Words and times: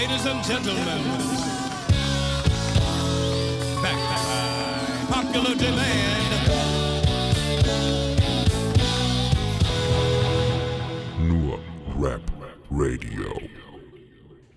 Ladies 0.00 0.26
and 0.26 0.42
gentlemen, 0.42 1.02
back 3.82 3.98
by 4.08 5.12
popular 5.12 5.54
demand. 5.54 6.40
Nur 11.18 11.58
Rap 11.98 12.22
Radio. 12.70 13.40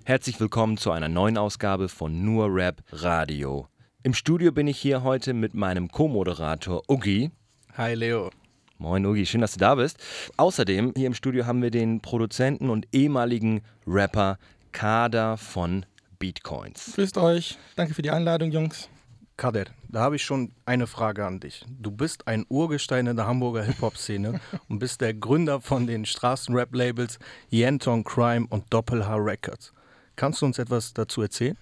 Herzlich 0.05 0.39
willkommen 0.39 0.77
zu 0.77 0.91
einer 0.91 1.09
neuen 1.09 1.37
Ausgabe 1.37 1.89
von 1.89 2.23
Nur 2.23 2.47
Rap 2.47 2.81
Radio. 2.93 3.67
Im 4.03 4.13
Studio 4.13 4.53
bin 4.53 4.67
ich 4.67 4.77
hier 4.77 5.03
heute 5.03 5.33
mit 5.33 5.55
meinem 5.55 5.89
Co-Moderator 5.89 6.83
Ugi. 6.87 7.31
Hi 7.75 7.95
Leo. 7.95 8.29
Moin 8.77 9.05
Ugi, 9.05 9.25
schön, 9.25 9.41
dass 9.41 9.53
du 9.53 9.59
da 9.59 9.75
bist. 9.75 9.97
Außerdem 10.35 10.93
hier 10.97 11.07
im 11.07 11.13
Studio 11.13 11.45
haben 11.45 11.61
wir 11.61 11.71
den 11.71 12.01
Produzenten 12.01 12.69
und 12.69 12.87
ehemaligen 12.91 13.61
Rapper 13.85 14.37
Kader 14.73 15.37
von 15.37 15.85
Beatcoins. 16.19 16.93
Grüßt 16.95 17.17
euch. 17.17 17.57
Danke 17.75 17.93
für 17.93 18.01
die 18.01 18.11
Einladung, 18.11 18.51
Jungs. 18.51 18.89
Kader, 19.37 19.65
da 19.87 20.01
habe 20.01 20.15
ich 20.15 20.23
schon 20.23 20.51
eine 20.65 20.87
Frage 20.87 21.25
an 21.25 21.39
dich. 21.39 21.65
Du 21.79 21.91
bist 21.91 22.27
ein 22.27 22.45
Urgestein 22.49 23.07
in 23.07 23.15
der 23.15 23.25
Hamburger 23.25 23.63
Hip-Hop-Szene 23.63 24.39
und 24.67 24.79
bist 24.79 25.01
der 25.01 25.13
Gründer 25.13 25.61
von 25.61 25.87
den 25.87 26.05
Straßenrap-Labels 26.05 27.19
Yenton 27.49 28.03
Crime 28.03 28.47
und 28.49 28.65
Doppel-H 28.73 29.15
Records. 29.15 29.73
Kannst 30.15 30.41
du 30.41 30.45
uns 30.45 30.59
etwas 30.59 30.93
dazu 30.93 31.21
erzählen? 31.21 31.57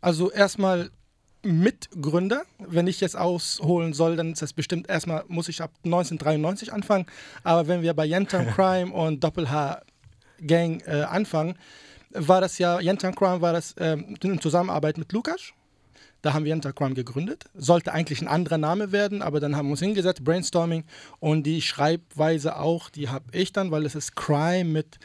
Also 0.00 0.30
erstmal 0.30 0.90
Mitgründer. 1.42 2.42
Wenn 2.58 2.86
ich 2.86 3.00
jetzt 3.00 3.16
ausholen 3.16 3.92
soll, 3.92 4.16
dann 4.16 4.32
ist 4.32 4.42
das 4.42 4.52
bestimmt 4.52 4.88
erstmal, 4.88 5.24
muss 5.28 5.48
ich 5.48 5.62
ab 5.62 5.70
1993 5.84 6.72
anfangen. 6.72 7.06
Aber 7.42 7.68
wenn 7.68 7.82
wir 7.82 7.94
bei 7.94 8.06
Yenton 8.06 8.46
Crime 8.54 8.92
und 8.92 9.22
Doppel-H 9.22 9.82
Gang 10.40 10.82
äh, 10.86 11.02
anfangen, 11.02 11.56
war 12.14 12.40
das 12.40 12.58
ja, 12.58 12.78
Crime 13.16 13.40
war 13.40 13.52
das 13.52 13.74
ähm, 13.78 14.16
in 14.22 14.40
Zusammenarbeit 14.40 14.98
mit 14.98 15.12
Lukas. 15.12 15.52
Da 16.22 16.32
haben 16.32 16.46
wir 16.46 16.54
Crime 16.72 16.94
gegründet. 16.94 17.44
Sollte 17.54 17.92
eigentlich 17.92 18.22
ein 18.22 18.28
anderer 18.28 18.56
Name 18.56 18.92
werden, 18.92 19.20
aber 19.20 19.40
dann 19.40 19.56
haben 19.56 19.66
wir 19.66 19.72
uns 19.72 19.80
hingesetzt, 19.80 20.24
Brainstorming 20.24 20.84
und 21.20 21.42
die 21.42 21.60
Schreibweise 21.60 22.56
auch, 22.56 22.88
die 22.88 23.10
habe 23.10 23.26
ich 23.32 23.52
dann, 23.52 23.70
weil 23.70 23.84
es 23.84 23.94
ist 23.94 24.16
Crime 24.16 24.64
mit 24.64 24.98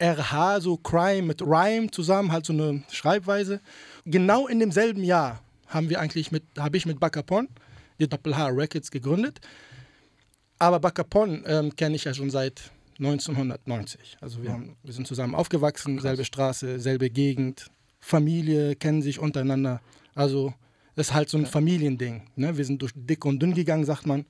RH, 0.00 0.60
so 0.60 0.76
Crime 0.76 1.22
mit 1.22 1.40
Rhyme 1.40 1.90
zusammen, 1.90 2.32
halt 2.32 2.46
so 2.46 2.52
eine 2.52 2.82
Schreibweise. 2.90 3.60
Genau 4.04 4.48
in 4.48 4.58
demselben 4.58 5.04
Jahr 5.04 5.40
haben 5.68 5.88
wir 5.88 6.00
eigentlich 6.00 6.32
mit, 6.32 6.42
habe 6.58 6.76
ich 6.76 6.84
mit 6.84 6.98
Bacapon 6.98 7.48
die 8.00 8.08
Doppel-H 8.08 8.48
Records 8.48 8.90
gegründet. 8.90 9.40
Aber 10.58 10.80
Bacapon 10.80 11.44
ähm, 11.46 11.76
kenne 11.76 11.96
ich 11.96 12.04
ja 12.04 12.14
schon 12.14 12.30
seit 12.30 12.70
1990. 12.98 14.18
Also 14.20 14.42
wir, 14.42 14.52
haben, 14.52 14.76
wir 14.82 14.92
sind 14.92 15.06
zusammen 15.06 15.34
aufgewachsen, 15.34 15.98
selbe 15.98 16.24
Straße, 16.24 16.80
selbe 16.80 17.10
Gegend, 17.10 17.70
Familie, 18.00 18.76
kennen 18.76 19.02
sich 19.02 19.18
untereinander. 19.18 19.80
Also 20.14 20.54
das 20.94 21.08
ist 21.08 21.14
halt 21.14 21.28
so 21.28 21.38
ein 21.38 21.46
Familiending. 21.46 22.22
Ne? 22.36 22.56
Wir 22.56 22.64
sind 22.64 22.80
durch 22.82 22.92
dick 22.94 23.24
und 23.24 23.40
dünn 23.40 23.54
gegangen, 23.54 23.84
sagt 23.84 24.06
man. 24.06 24.24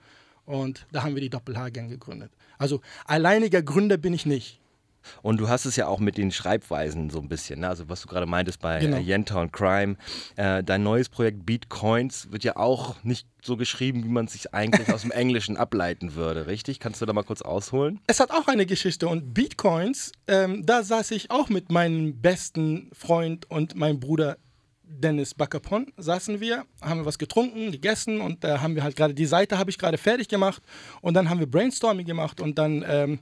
Und 0.45 0.87
da 0.93 1.03
haben 1.03 1.15
wir 1.15 1.23
die 1.23 1.31
Doppel-H-Gang 1.31 1.89
gegründet. 1.89 2.33
Also 2.59 2.81
alleiniger 3.05 3.63
Gründer 3.63 3.97
bin 3.97 4.15
ich 4.15 4.27
nicht. 4.27 4.61
Und 5.23 5.39
du 5.39 5.49
hast 5.49 5.65
es 5.65 5.77
ja 5.77 5.87
auch 5.87 5.99
mit 6.01 6.17
den 6.17 6.33
Schreibweisen 6.33 7.11
so 7.11 7.21
ein 7.21 7.29
bisschen, 7.29 7.61
ne? 7.61 7.69
also 7.69 7.89
was 7.89 8.03
du 8.03 8.09
gerade 8.09 8.27
meintest 8.27 8.61
bei 8.61 8.81
Genau. 8.81 8.97
äh, 8.97 9.01
Yentown 9.01 9.53
Crime. 9.53 9.97
Äh, 10.37 10.63
dein 10.65 10.83
neues 10.83 11.09
Projekt 11.09 11.47
Beatcoins 11.47 12.31
wird 12.31 12.45
ja 12.45 12.57
auch 12.57 13.03
nicht 13.05 13.27
so 13.43 13.57
geschrieben, 13.57 14.03
wie 14.05 14.09
man 14.09 14.25
es 14.27 14.33
sich 14.33 14.55
eigentlich 14.55 14.93
aus 14.93 15.03
dem 15.03 15.11
Englischen 15.13 15.57
ableiten 15.57 16.15
würde, 16.15 16.47
richtig? 16.47 16.81
Kannst 16.81 17.01
du 17.01 17.07
da 17.07 17.13
mal 17.13 17.23
kurz 17.23 17.43
ausholen? 17.43 18.01
Es 18.07 18.21
hat 18.21 18.31
auch 18.31 18.49
eine 18.49 18.67
Geschichte 18.67 19.07
und 19.09 19.35
Bitcoins, 19.35 20.13
ähm, 20.27 20.65
da 20.67 20.83
saß 20.83 21.11
ich 21.13 21.31
auch 21.31 21.49
mit 21.49 21.71
meinem 21.71 22.21
besten 22.21 22.91
Freund 22.93 23.49
und 23.51 23.77
meinem 23.77 24.01
Bruder 24.01 24.37
Dennis 24.89 25.35
Bacapon, 25.35 25.93
saßen 25.97 26.41
wir, 26.41 26.65
haben 26.81 27.01
wir 27.01 27.07
was 27.07 27.19
getrunken, 27.19 27.73
gegessen 27.73 28.21
und 28.21 28.45
da 28.45 28.61
haben 28.61 28.77
wir 28.77 28.85
halt 28.85 28.95
gerade, 28.97 29.15
die 29.15 29.27
Seite 29.27 29.59
habe 29.59 29.69
ich 29.71 29.79
gerade 29.79 29.99
fertig 29.99 30.29
gemacht 30.29 30.63
und 31.01 31.15
dann 31.15 31.29
haben 31.29 31.41
wir 31.41 31.51
Brainstorming 31.51 32.07
gemacht 32.07 32.41
und 32.41 32.57
dann 32.57 32.85
ähm, 32.89 33.19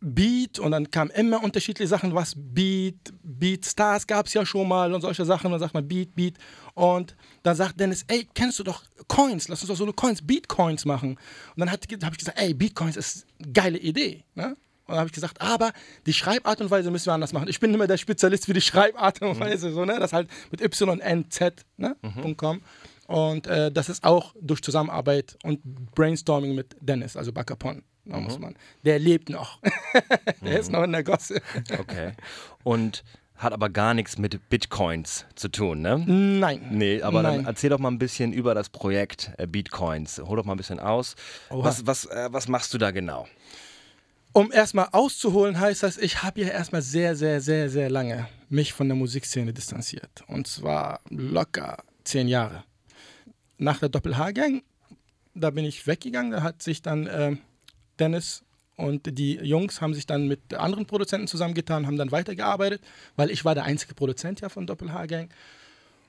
Beat 0.00 0.58
und 0.58 0.70
dann 0.70 0.90
kamen 0.90 1.10
immer 1.10 1.42
unterschiedliche 1.42 1.88
Sachen, 1.88 2.14
was 2.14 2.34
Beat, 2.36 3.12
Beat 3.22 3.66
Stars 3.66 4.06
gab 4.06 4.26
es 4.26 4.34
ja 4.34 4.46
schon 4.46 4.68
mal 4.68 4.92
und 4.92 5.00
solche 5.00 5.24
Sachen. 5.24 5.46
Und 5.46 5.52
dann 5.52 5.60
sagt 5.60 5.74
man 5.74 5.86
Beat, 5.86 6.14
Beat. 6.14 6.38
Und 6.74 7.16
dann 7.42 7.56
sagt 7.56 7.80
Dennis, 7.80 8.04
ey, 8.08 8.28
kennst 8.34 8.58
du 8.58 8.64
doch 8.64 8.82
Coins? 9.08 9.48
Lass 9.48 9.60
uns 9.62 9.68
doch 9.68 9.76
so 9.76 9.84
eine 9.84 9.92
Coins, 9.92 10.24
Beatcoins 10.24 10.84
machen. 10.84 11.10
Und 11.10 11.18
dann 11.56 11.70
habe 11.70 11.80
ich 11.82 12.18
gesagt, 12.18 12.40
ey, 12.40 12.54
Beatcoins 12.54 12.96
ist 12.96 13.26
eine 13.42 13.52
geile 13.52 13.78
Idee. 13.78 14.24
Ne? 14.34 14.56
Und 14.88 14.92
dann 14.94 14.98
habe 14.98 15.08
ich 15.08 15.12
gesagt, 15.12 15.40
aber 15.40 15.72
die 16.06 16.14
Schreibart 16.14 16.60
und 16.60 16.70
Weise 16.70 16.90
müssen 16.90 17.06
wir 17.06 17.12
anders 17.12 17.32
machen. 17.32 17.48
Ich 17.48 17.60
bin 17.60 17.74
immer 17.74 17.86
der 17.86 17.98
Spezialist 17.98 18.46
für 18.46 18.54
die 18.54 18.60
Schreibart 18.62 19.20
und 19.20 19.38
Weise, 19.38 19.70
so, 19.70 19.84
ne? 19.84 19.98
das 19.98 20.12
halt 20.14 20.30
mit 20.50 20.62
YNZ, 20.62 21.66
ne? 21.76 21.96
.com. 22.36 22.62
Und 23.08 23.46
äh, 23.46 23.72
das 23.72 23.88
ist 23.88 24.04
auch 24.04 24.34
durch 24.38 24.60
Zusammenarbeit 24.60 25.38
und 25.42 25.60
Brainstorming 25.94 26.54
mit 26.54 26.76
Dennis, 26.80 27.16
also 27.16 27.32
Bacapon. 27.32 27.82
Da 28.04 28.20
muss 28.20 28.38
man. 28.38 28.54
Der 28.84 28.98
lebt 28.98 29.28
noch. 29.30 29.60
der 30.42 30.60
ist 30.60 30.70
noch 30.70 30.82
in 30.82 30.92
der 30.92 31.04
Gosse. 31.04 31.40
Okay. 31.78 32.12
Und 32.64 33.04
hat 33.36 33.52
aber 33.52 33.70
gar 33.70 33.94
nichts 33.94 34.18
mit 34.18 34.48
Bitcoins 34.50 35.24
zu 35.36 35.48
tun, 35.48 35.80
ne? 35.80 35.98
Nein. 36.06 36.68
Nee, 36.70 37.02
aber 37.02 37.22
dann 37.22 37.36
Nein. 37.36 37.46
erzähl 37.46 37.70
doch 37.70 37.78
mal 37.78 37.90
ein 37.90 37.98
bisschen 37.98 38.32
über 38.32 38.54
das 38.54 38.68
Projekt 38.68 39.32
äh, 39.38 39.46
Beatcoins. 39.46 40.18
Hol 40.18 40.36
doch 40.36 40.44
mal 40.44 40.54
ein 40.54 40.58
bisschen 40.58 40.80
aus. 40.80 41.14
Oha. 41.50 41.64
Was, 41.64 41.86
was, 41.86 42.06
äh, 42.06 42.28
was 42.30 42.48
machst 42.48 42.74
du 42.74 42.78
da 42.78 42.90
genau? 42.90 43.26
Um 44.32 44.52
erstmal 44.52 44.88
auszuholen, 44.92 45.58
heißt 45.58 45.82
das, 45.82 45.96
ich 45.96 46.22
habe 46.22 46.42
ja 46.42 46.48
erstmal 46.48 46.82
sehr, 46.82 47.16
sehr, 47.16 47.40
sehr, 47.40 47.70
sehr 47.70 47.88
lange 47.88 48.28
mich 48.50 48.72
von 48.72 48.88
der 48.88 48.96
Musikszene 48.96 49.52
distanziert. 49.52 50.24
Und 50.26 50.46
zwar 50.46 51.00
locker 51.08 51.78
zehn 52.04 52.28
Jahre. 52.28 52.64
Nach 53.58 53.78
der 53.78 53.88
Doppel-H-Gang, 53.88 54.62
da 55.34 55.50
bin 55.50 55.64
ich 55.64 55.86
weggegangen, 55.86 56.32
da 56.32 56.42
hat 56.42 56.62
sich 56.62 56.82
dann 56.82 57.08
ähm, 57.10 57.38
Dennis 57.98 58.44
und 58.76 59.18
die 59.18 59.34
Jungs 59.34 59.80
haben 59.80 59.92
sich 59.92 60.06
dann 60.06 60.28
mit 60.28 60.54
anderen 60.54 60.86
Produzenten 60.86 61.26
zusammengetan, 61.26 61.86
haben 61.86 61.96
dann 61.96 62.12
weitergearbeitet, 62.12 62.80
weil 63.16 63.30
ich 63.30 63.44
war 63.44 63.56
der 63.56 63.64
einzige 63.64 63.94
Produzent 63.94 64.40
ja 64.40 64.48
von 64.48 64.66
Doppel-H-Gang. 64.66 65.30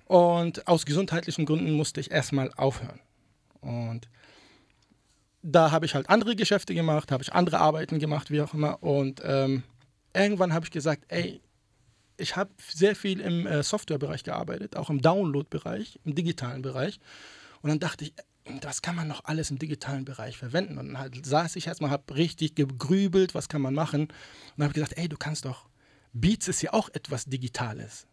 Und 0.06 0.68
aus 0.68 0.86
gesundheitlichen 0.86 1.46
Gründen 1.46 1.72
musste 1.72 2.00
ich 2.00 2.12
erstmal 2.12 2.52
aufhören. 2.54 3.00
Und 3.62 4.08
da 5.42 5.72
habe 5.72 5.86
ich 5.86 5.96
halt 5.96 6.10
andere 6.10 6.36
Geschäfte 6.36 6.76
gemacht, 6.76 7.12
habe 7.12 7.24
ich 7.24 7.34
andere 7.34 7.60
Arbeiten 7.60 8.00
gemacht, 8.00 8.30
wie 8.30 8.42
auch 8.42 8.54
immer. 8.54 8.84
Und 8.84 9.22
ähm, 9.24 9.64
irgendwann 10.14 10.54
habe 10.54 10.66
ich 10.66 10.72
gesagt, 10.72 11.06
ey, 11.08 11.42
ich 12.18 12.36
habe 12.36 12.52
sehr 12.72 12.96
viel 12.96 13.20
im 13.20 13.48
äh, 13.48 13.64
Softwarebereich 13.64 14.24
gearbeitet, 14.24 14.76
auch 14.76 14.90
im 14.90 15.02
Download-Bereich, 15.02 16.00
im 16.04 16.16
digitalen 16.16 16.62
Bereich. 16.62 17.00
Und 17.62 17.70
dann 17.70 17.80
dachte 17.80 18.06
ich, 18.06 18.14
das 18.62 18.82
kann 18.82 18.96
man 18.96 19.08
noch 19.08 19.26
alles 19.26 19.52
im 19.52 19.60
digitalen 19.60 20.06
Bereich 20.06 20.38
verwenden. 20.38 20.78
Und 20.78 20.88
dann 20.88 21.00
halt 21.00 21.26
saß 21.26 21.56
ich 21.56 21.68
erstmal, 21.68 21.92
habe 21.92 22.16
richtig 22.16 22.56
gegrübelt, 22.56 23.36
was 23.36 23.50
kann 23.50 23.62
man 23.62 23.74
machen. 23.74 24.08
Und 24.58 24.64
habe 24.64 24.74
gesagt, 24.74 24.98
ey, 24.98 25.08
du 25.08 25.18
kannst 25.18 25.46
doch, 25.46 25.68
Beats 26.14 26.48
ist 26.48 26.62
ja 26.62 26.74
auch 26.74 26.90
etwas 26.90 27.26
Digitales. 27.26 28.08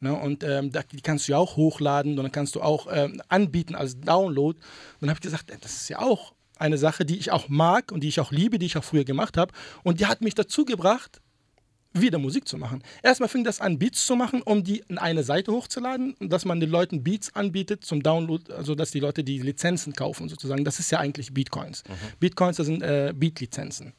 Ne? 0.00 0.14
Und 0.14 0.44
ähm, 0.44 0.70
da, 0.70 0.82
die 0.82 1.00
kannst 1.00 1.26
du 1.26 1.32
ja 1.32 1.38
auch 1.38 1.56
hochladen 1.56 2.18
und 2.18 2.24
dann 2.24 2.32
kannst 2.32 2.54
du 2.54 2.62
auch 2.62 2.86
ähm, 2.90 3.22
anbieten 3.28 3.74
als 3.74 3.98
Download. 4.00 4.58
Und 4.58 5.00
dann 5.00 5.10
habe 5.10 5.18
ich 5.18 5.22
gesagt, 5.22 5.50
ey, 5.50 5.58
das 5.60 5.74
ist 5.74 5.88
ja 5.88 6.00
auch 6.00 6.34
eine 6.58 6.78
Sache, 6.78 7.04
die 7.04 7.18
ich 7.18 7.30
auch 7.30 7.48
mag 7.48 7.92
und 7.92 8.00
die 8.00 8.08
ich 8.08 8.20
auch 8.20 8.32
liebe, 8.32 8.58
die 8.58 8.66
ich 8.66 8.76
auch 8.76 8.84
früher 8.84 9.04
gemacht 9.04 9.36
habe. 9.36 9.52
Und 9.84 10.00
die 10.00 10.06
hat 10.06 10.20
mich 10.20 10.34
dazu 10.34 10.64
gebracht, 10.64 11.20
wieder 11.92 12.18
Musik 12.18 12.46
zu 12.46 12.58
machen. 12.58 12.82
Erstmal 13.02 13.28
fing 13.28 13.44
das 13.44 13.60
an, 13.60 13.78
Beats 13.78 14.06
zu 14.06 14.14
machen, 14.16 14.42
um 14.42 14.62
die 14.62 14.82
in 14.88 14.98
eine 14.98 15.22
Seite 15.22 15.52
hochzuladen 15.52 16.14
und 16.20 16.32
dass 16.32 16.44
man 16.44 16.60
den 16.60 16.70
Leuten 16.70 17.02
Beats 17.02 17.34
anbietet 17.34 17.84
zum 17.84 18.02
Download, 18.02 18.52
also 18.52 18.74
dass 18.74 18.90
die 18.90 19.00
Leute 19.00 19.24
die 19.24 19.38
Lizenzen 19.38 19.92
kaufen 19.94 20.28
sozusagen. 20.28 20.64
Das 20.64 20.78
ist 20.78 20.90
ja 20.90 20.98
eigentlich 20.98 21.32
Beatcoins. 21.32 21.82
Beatcoins, 22.20 22.56
das 22.56 22.66
sind 22.66 22.82
äh, 22.82 23.12
Beat-Lizenzen. 23.16 23.92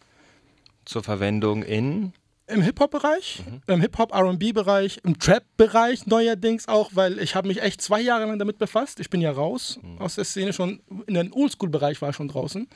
Zur 0.85 1.03
Verwendung 1.03 1.63
in 1.63 2.13
Im 2.47 2.61
Hip-Hop-Bereich, 2.61 3.43
im 3.67 3.81
Hip-Hop-R&B-Bereich, 3.81 5.01
im 5.03 5.19
Trap-Bereich 5.19 6.07
neuerdings 6.07 6.67
auch, 6.67 6.89
weil 6.93 7.19
ich 7.19 7.35
habe 7.35 7.47
mich 7.47 7.61
echt 7.61 7.81
zwei 7.81 8.01
Jahre 8.01 8.25
lang 8.25 8.39
damit 8.39 8.57
befasst. 8.57 8.99
Ich 8.99 9.09
bin 9.09 9.21
ja 9.21 9.31
raus 9.31 9.79
aus 9.99 10.15
der 10.15 10.23
Szene 10.23 10.51
schon, 10.53 10.81
in 11.05 11.13
den 11.13 11.31
Oldschool-Bereich 11.31 12.01
war 12.01 12.09
ich 12.09 12.15
schon 12.15 12.27
draußen. 12.27 12.67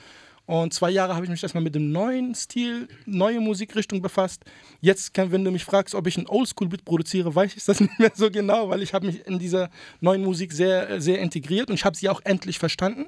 Und 0.46 0.74
zwei 0.74 0.90
Jahre 0.90 1.16
habe 1.16 1.26
ich 1.26 1.32
mich 1.32 1.42
erstmal 1.42 1.64
mit 1.64 1.74
dem 1.74 1.92
neuen 1.92 2.36
Stil, 2.36 2.90
neue 3.06 3.40
Musikrichtung 3.40 4.02
befasst. 4.02 4.44
Jetzt, 4.82 5.12
wenn 5.16 5.46
du 5.46 5.52
mich 5.52 5.64
fragst, 5.64 5.96
ob 5.96 6.06
ich 6.06 6.18
ein 6.18 6.28
Oldschool-Beat 6.28 6.84
produziere, 6.84 7.34
weiß 7.34 7.56
ich 7.56 7.64
das 7.64 7.80
nicht 7.82 7.98
mehr 7.98 8.12
so 8.14 8.30
genau, 8.30 8.70
weil 8.70 8.82
ich 8.82 8.94
habe 8.94 9.08
mich 9.08 9.26
in 9.26 9.40
dieser 9.40 9.70
neuen 10.02 10.24
Musik 10.24 10.52
sehr, 10.52 11.00
sehr 11.00 11.20
integriert 11.20 11.70
und 11.70 11.76
ich 11.76 11.86
habe 11.86 11.96
sie 11.96 12.10
auch 12.10 12.22
endlich 12.26 12.60
verstanden. 12.60 13.06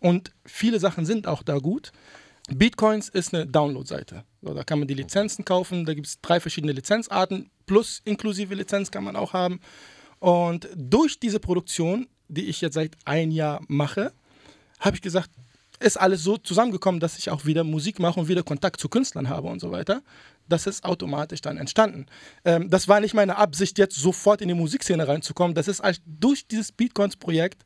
Und 0.00 0.32
viele 0.46 0.80
Sachen 0.80 1.04
sind 1.04 1.26
auch 1.26 1.42
da 1.42 1.58
gut. 1.58 1.92
Bitcoins 2.50 3.10
ist 3.10 3.34
eine 3.34 3.46
Download-Seite. 3.46 4.24
So, 4.40 4.54
da 4.54 4.64
kann 4.64 4.78
man 4.78 4.88
die 4.88 4.94
Lizenzen 4.94 5.44
kaufen. 5.44 5.84
Da 5.84 5.92
gibt 5.92 6.06
es 6.06 6.20
drei 6.22 6.40
verschiedene 6.40 6.72
Lizenzarten. 6.72 7.50
Plus 7.66 8.00
inklusive 8.04 8.54
Lizenz 8.54 8.90
kann 8.90 9.04
man 9.04 9.16
auch 9.16 9.34
haben. 9.34 9.60
Und 10.20 10.68
durch 10.74 11.20
diese 11.20 11.40
Produktion, 11.40 12.06
die 12.28 12.46
ich 12.46 12.62
jetzt 12.62 12.74
seit 12.74 12.96
ein 13.04 13.30
Jahr 13.30 13.60
mache, 13.68 14.12
habe 14.80 14.96
ich 14.96 15.02
gesagt, 15.02 15.30
ist 15.80 15.96
alles 15.98 16.22
so 16.22 16.36
zusammengekommen, 16.36 17.00
dass 17.00 17.18
ich 17.18 17.30
auch 17.30 17.44
wieder 17.44 17.64
Musik 17.64 17.98
mache 17.98 18.18
und 18.20 18.28
wieder 18.28 18.42
Kontakt 18.42 18.80
zu 18.80 18.88
Künstlern 18.88 19.28
habe 19.28 19.48
und 19.48 19.60
so 19.60 19.70
weiter. 19.70 20.02
das 20.48 20.66
ist 20.66 20.84
automatisch 20.84 21.42
dann 21.42 21.58
entstanden. 21.58 22.06
Ähm, 22.44 22.70
das 22.70 22.88
war 22.88 23.00
nicht 23.00 23.12
meine 23.12 23.36
Absicht, 23.36 23.76
jetzt 23.78 23.96
sofort 23.96 24.40
in 24.40 24.48
die 24.48 24.54
Musikszene 24.54 25.06
reinzukommen. 25.06 25.54
Das 25.54 25.68
ist 25.68 25.82
durch 26.06 26.46
dieses 26.46 26.72
Beatcoins-Projekt 26.72 27.64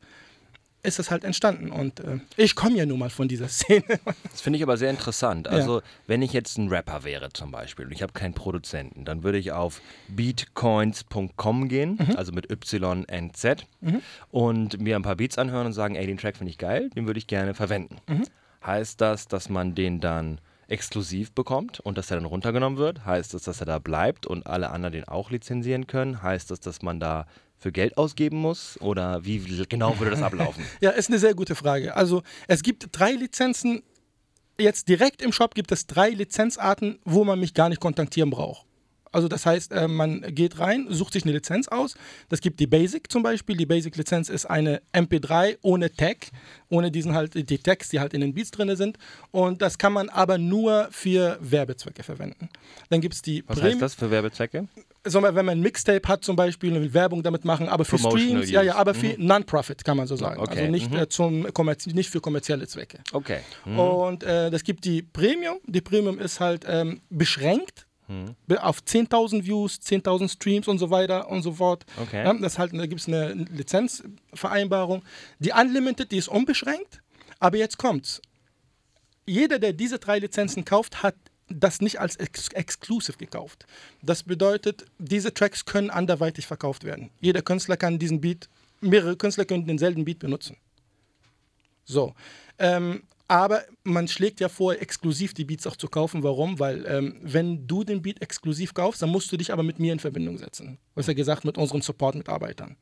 ist 0.83 0.99
es 0.99 1.09
halt 1.09 1.23
entstanden. 1.23 1.71
Und 1.71 2.01
äh, 2.01 2.19
ich 2.35 2.55
komme 2.55 2.77
ja 2.77 2.85
nun 2.85 2.99
mal 2.99 3.09
von 3.09 3.27
dieser 3.27 3.47
Szene. 3.49 3.83
Das 4.29 4.41
finde 4.41 4.57
ich 4.57 4.63
aber 4.63 4.77
sehr 4.77 4.89
interessant. 4.89 5.47
Also, 5.47 5.81
wenn 6.07 6.21
ich 6.21 6.33
jetzt 6.33 6.57
ein 6.57 6.67
Rapper 6.67 7.03
wäre 7.03 7.29
zum 7.31 7.51
Beispiel 7.51 7.85
und 7.85 7.91
ich 7.91 8.03
habe 8.03 8.13
keinen 8.13 8.33
Produzenten, 8.33 9.05
dann 9.05 9.23
würde 9.23 9.37
ich 9.37 9.51
auf 9.53 9.81
beatcoins.com 10.09 11.69
gehen, 11.69 11.97
also 12.15 12.31
mit 12.31 12.47
YNZ, 12.51 13.65
und 14.31 14.79
mir 14.79 14.95
ein 14.95 15.01
paar 15.01 15.15
Beats 15.15 15.37
anhören 15.37 15.67
und 15.67 15.73
sagen, 15.73 15.95
ey, 15.95 16.05
den 16.05 16.17
Track 16.17 16.37
finde 16.37 16.51
ich 16.51 16.57
geil, 16.57 16.89
den 16.95 17.07
würde 17.07 17.17
ich 17.17 17.27
gerne 17.27 17.53
verwenden. 17.53 17.97
Heißt 18.65 19.01
das, 19.01 19.27
dass 19.27 19.49
man 19.49 19.75
den 19.75 19.99
dann 19.99 20.39
exklusiv 20.67 21.31
bekommt 21.33 21.79
und 21.81 21.97
dass 21.97 22.09
er 22.11 22.17
dann 22.17 22.25
runtergenommen 22.25 22.79
wird? 22.79 23.05
Heißt 23.05 23.33
das, 23.33 23.43
dass 23.43 23.59
er 23.59 23.65
da 23.65 23.79
bleibt 23.79 24.25
und 24.25 24.47
alle 24.47 24.69
anderen 24.69 24.93
den 24.93 25.07
auch 25.07 25.29
lizenzieren 25.29 25.87
können? 25.87 26.23
Heißt 26.23 26.49
das, 26.51 26.59
dass 26.59 26.81
man 26.81 26.99
da 26.99 27.25
für 27.63 27.71
Geld 27.71 27.97
ausgeben 27.97 28.37
muss? 28.37 28.79
Oder 28.81 29.25
wie 29.25 29.39
genau 29.67 29.97
würde 29.97 30.11
das 30.11 30.21
ablaufen? 30.29 30.63
Ja, 30.81 30.91
ist 30.91 31.09
eine 31.09 31.17
sehr 31.17 31.33
gute 31.33 31.55
Frage. 31.55 31.95
Also 31.95 32.21
es 32.47 32.61
gibt 32.61 32.89
drei 32.91 33.13
Lizenzen. 33.13 33.81
Jetzt 34.59 34.87
direkt 34.87 35.23
im 35.23 35.31
Shop 35.31 35.55
gibt 35.55 35.71
es 35.71 35.87
drei 35.87 36.09
Lizenzarten, 36.11 36.99
wo 37.05 37.23
man 37.23 37.39
mich 37.39 37.55
gar 37.55 37.69
nicht 37.69 37.81
kontaktieren 37.81 38.29
braucht. 38.29 38.67
Also 39.11 39.27
das 39.27 39.45
heißt, 39.45 39.71
äh, 39.73 39.87
man 39.87 40.21
geht 40.33 40.57
rein, 40.59 40.87
sucht 40.89 41.13
sich 41.13 41.23
eine 41.23 41.33
Lizenz 41.33 41.67
aus. 41.67 41.95
Das 42.29 42.41
gibt 42.41 42.59
die 42.59 42.65
Basic 42.67 43.11
zum 43.11 43.21
Beispiel. 43.21 43.55
Die 43.55 43.67
Basic-Lizenz 43.67 44.27
ist 44.27 44.47
eine 44.47 44.81
MP3 44.91 45.57
ohne 45.61 45.91
Tag, 45.91 46.27
ohne 46.69 46.89
diesen 46.89 47.13
halt 47.13 47.35
die 47.49 47.57
Tags, 47.59 47.89
die 47.89 47.99
halt 47.99 48.13
in 48.15 48.21
den 48.21 48.33
Beats 48.33 48.49
drin 48.51 48.75
sind. 48.75 48.97
Und 49.31 49.61
das 49.61 49.77
kann 49.77 49.93
man 49.93 50.09
aber 50.09 50.39
nur 50.39 50.87
für 50.91 51.37
Werbezwecke 51.41 52.01
verwenden. 52.01 52.49
Dann 52.89 53.01
gibt 53.01 53.13
es 53.13 53.21
die 53.21 53.43
Was 53.47 53.57
Premium- 53.59 53.73
heißt 53.73 53.81
das 53.83 53.93
für 53.95 54.09
Werbezwecke? 54.09 54.67
Mal, 55.05 55.35
wenn 55.35 55.45
man 55.45 55.57
ein 55.57 55.61
Mixtape 55.61 56.07
hat 56.07 56.23
zum 56.23 56.35
Beispiel 56.35 56.73
und 56.73 56.81
will 56.81 56.93
Werbung 56.93 57.23
damit 57.23 57.43
machen, 57.45 57.67
aber 57.67 57.83
für 57.85 57.97
Streams, 58.21 58.49
ja, 58.49 58.61
ja, 58.61 58.75
aber 58.75 58.93
für 58.93 59.15
Non-Profit 59.17 59.83
kann 59.83 59.97
man 59.97 60.07
so 60.07 60.15
sagen. 60.15 60.39
Okay, 60.39 60.59
Also 60.61 60.71
nicht, 60.71 60.93
äh, 60.95 61.09
zum 61.09 61.45
nicht 61.93 62.09
für 62.09 62.21
kommerzielle 62.21 62.67
Zwecke. 62.67 62.99
Okay. 63.11 63.39
Und 63.65 64.23
äh, 64.23 64.49
das 64.49 64.63
gibt 64.63 64.85
die 64.85 65.01
Premium. 65.01 65.57
Die 65.65 65.81
Premium 65.81 66.19
ist 66.19 66.39
halt 66.39 66.65
ähm, 66.67 67.01
beschränkt 67.09 67.85
be- 68.47 68.63
auf 68.63 68.79
10.000 68.79 69.43
Views, 69.45 69.79
10.000 69.85 70.29
Streams 70.29 70.67
und 70.67 70.77
so 70.79 70.89
weiter 70.89 71.29
und 71.29 71.41
so 71.41 71.53
fort. 71.53 71.85
Okay. 72.01 72.23
Ja, 72.23 72.33
das 72.33 72.57
halt, 72.59 72.73
da 72.73 72.85
gibt 72.85 73.01
es 73.01 73.07
eine 73.07 73.33
Lizenzvereinbarung. 74.03 75.03
Die 75.39 75.51
Unlimited, 75.51 76.11
die 76.11 76.17
ist 76.17 76.27
unbeschränkt. 76.27 77.01
Aber 77.39 77.57
jetzt 77.57 77.77
kommt's. 77.77 78.21
Jeder, 79.25 79.59
der 79.59 79.73
diese 79.73 79.99
drei 79.99 80.19
Lizenzen 80.19 80.65
kauft, 80.65 81.01
hat 81.03 81.15
das 81.53 81.81
nicht 81.81 81.99
als 81.99 82.15
ex 82.15 82.49
Exclusive 82.49 83.17
gekauft. 83.17 83.65
Das 84.01 84.23
bedeutet, 84.23 84.85
diese 84.97 85.33
Tracks 85.33 85.65
können 85.65 85.89
anderweitig 85.89 86.47
verkauft 86.47 86.83
werden. 86.83 87.09
Jeder 87.21 87.41
Künstler 87.41 87.77
kann 87.77 87.99
diesen 87.99 88.21
Beat, 88.21 88.49
mehrere 88.81 89.15
Künstler 89.15 89.45
können 89.45 89.65
denselben 89.65 90.05
Beat 90.05 90.19
benutzen. 90.19 90.57
So. 91.85 92.13
Ähm, 92.59 93.03
aber 93.27 93.63
man 93.83 94.07
schlägt 94.07 94.41
ja 94.41 94.49
vor, 94.49 94.75
exklusiv 94.75 95.33
die 95.33 95.45
Beats 95.45 95.65
auch 95.65 95.75
zu 95.75 95.87
kaufen. 95.87 96.23
Warum? 96.23 96.59
Weil, 96.59 96.85
ähm, 96.85 97.15
wenn 97.21 97.65
du 97.67 97.83
den 97.83 98.01
Beat 98.01 98.21
exklusiv 98.21 98.73
kaufst, 98.73 99.01
dann 99.01 99.09
musst 99.09 99.31
du 99.31 99.37
dich 99.37 99.51
aber 99.51 99.63
mit 99.63 99.79
mir 99.79 99.93
in 99.93 99.99
Verbindung 99.99 100.37
setzen. 100.37 100.77
Was 100.93 101.07
ja 101.07 101.13
gesagt, 101.13 101.45
mit 101.45 101.57
unseren 101.57 101.81
Support-Mitarbeitern. 101.81 102.75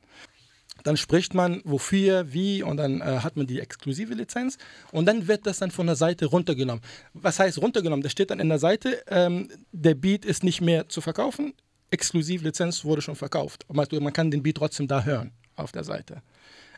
Dann 0.83 0.97
spricht 0.97 1.33
man, 1.33 1.61
wofür, 1.63 2.33
wie, 2.33 2.63
und 2.63 2.77
dann 2.77 3.01
äh, 3.01 3.19
hat 3.19 3.37
man 3.37 3.47
die 3.47 3.59
exklusive 3.59 4.13
Lizenz. 4.13 4.57
Und 4.91 5.05
dann 5.05 5.27
wird 5.27 5.45
das 5.45 5.59
dann 5.59 5.71
von 5.71 5.87
der 5.87 5.95
Seite 5.95 6.25
runtergenommen. 6.25 6.83
Was 7.13 7.39
heißt 7.39 7.61
runtergenommen? 7.61 8.03
Da 8.03 8.09
steht 8.09 8.31
dann 8.31 8.39
in 8.39 8.49
der 8.49 8.59
Seite, 8.59 9.03
ähm, 9.07 9.49
der 9.71 9.95
Beat 9.95 10.25
ist 10.25 10.43
nicht 10.43 10.61
mehr 10.61 10.89
zu 10.89 11.01
verkaufen. 11.01 11.53
Exklusivlizenz 11.91 12.85
wurde 12.85 13.01
schon 13.01 13.15
verkauft. 13.15 13.65
Man 13.69 14.13
kann 14.13 14.31
den 14.31 14.43
Beat 14.43 14.57
trotzdem 14.57 14.87
da 14.87 15.03
hören 15.03 15.31
auf 15.55 15.71
der 15.71 15.83
Seite. 15.83 16.21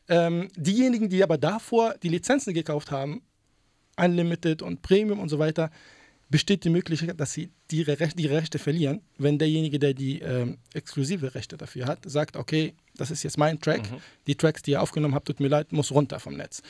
Ähm, 0.10 0.50
diejenigen, 0.56 1.10
die 1.10 1.24
aber 1.24 1.38
davor 1.38 1.96
die 2.02 2.10
Lizenzen 2.10 2.54
gekauft 2.54 2.92
haben, 2.92 3.22
Unlimited 3.96 4.62
und 4.62 4.82
Premium 4.82 5.20
und 5.20 5.30
so 5.30 5.40
weiter, 5.40 5.70
besteht 6.30 6.64
die 6.64 6.70
Möglichkeit, 6.70 7.20
dass 7.20 7.34
sie 7.34 7.52
die, 7.72 7.82
Rechte, 7.84 8.16
die 8.16 8.26
Rechte 8.28 8.58
verlieren, 8.60 9.02
wenn 9.18 9.38
derjenige, 9.38 9.78
der 9.80 9.94
die 9.94 10.20
ähm, 10.22 10.58
exklusive 10.74 11.36
Rechte 11.36 11.58
dafür 11.58 11.86
hat, 11.86 12.00
sagt, 12.06 12.36
okay, 12.38 12.74
das 12.96 13.12
ist 13.12 13.24
jetzt 13.24 13.38
mein 13.38 13.60
Track, 13.60 13.82
die 14.28 14.36
Tracks, 14.36 14.62
die 14.64 14.72
ihr 14.72 14.82
aufgenommen 14.82 15.14
habt, 15.16 15.28
tut 15.28 15.40
mir 15.40 15.48
leid, 15.50 15.72
muss 15.72 15.92
runter 15.92 16.20
vom 16.20 16.36
Netz. 16.36 16.62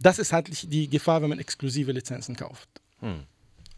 Das 0.00 0.18
ist 0.18 0.32
halt 0.32 0.72
die 0.72 0.88
Gefahr, 0.88 1.22
wenn 1.22 1.28
man 1.28 1.38
exklusive 1.38 1.92
Lizenzen 1.92 2.34
kauft. 2.36 2.68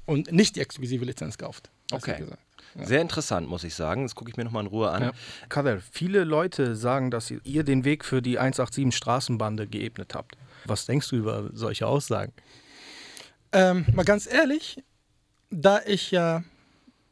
Und 0.06 0.32
nicht 0.32 0.56
die 0.56 0.60
exklusive 0.60 1.04
Lizenz 1.04 1.36
kauft. 1.38 1.70
Okay. 1.92 2.18
gesagt. 2.18 2.38
Sehr 2.82 3.00
interessant, 3.00 3.48
muss 3.48 3.62
ich 3.64 3.74
sagen. 3.74 4.02
Das 4.02 4.14
gucke 4.14 4.30
ich 4.30 4.36
mir 4.36 4.44
nochmal 4.44 4.62
in 4.64 4.68
Ruhe 4.68 4.90
an. 4.90 5.02
Ja. 5.02 5.12
Kader, 5.48 5.80
viele 5.92 6.24
Leute 6.24 6.74
sagen, 6.74 7.10
dass 7.10 7.30
ihr- 7.30 7.40
ihr 7.44 7.62
den 7.62 7.84
Weg 7.84 8.04
für 8.04 8.20
die 8.20 8.38
187 8.38 8.94
Straßenbande 8.96 9.66
geebnet 9.68 10.14
habt. 10.14 10.36
Was 10.64 10.84
denkst 10.86 11.08
du 11.10 11.16
über 11.16 11.50
solche 11.52 11.86
Aussagen? 11.86 12.32
Ähm, 13.52 13.86
mal 13.94 14.02
ganz 14.04 14.26
ehrlich, 14.26 14.82
da 15.54 15.80
ich 15.86 16.10
ja 16.10 16.42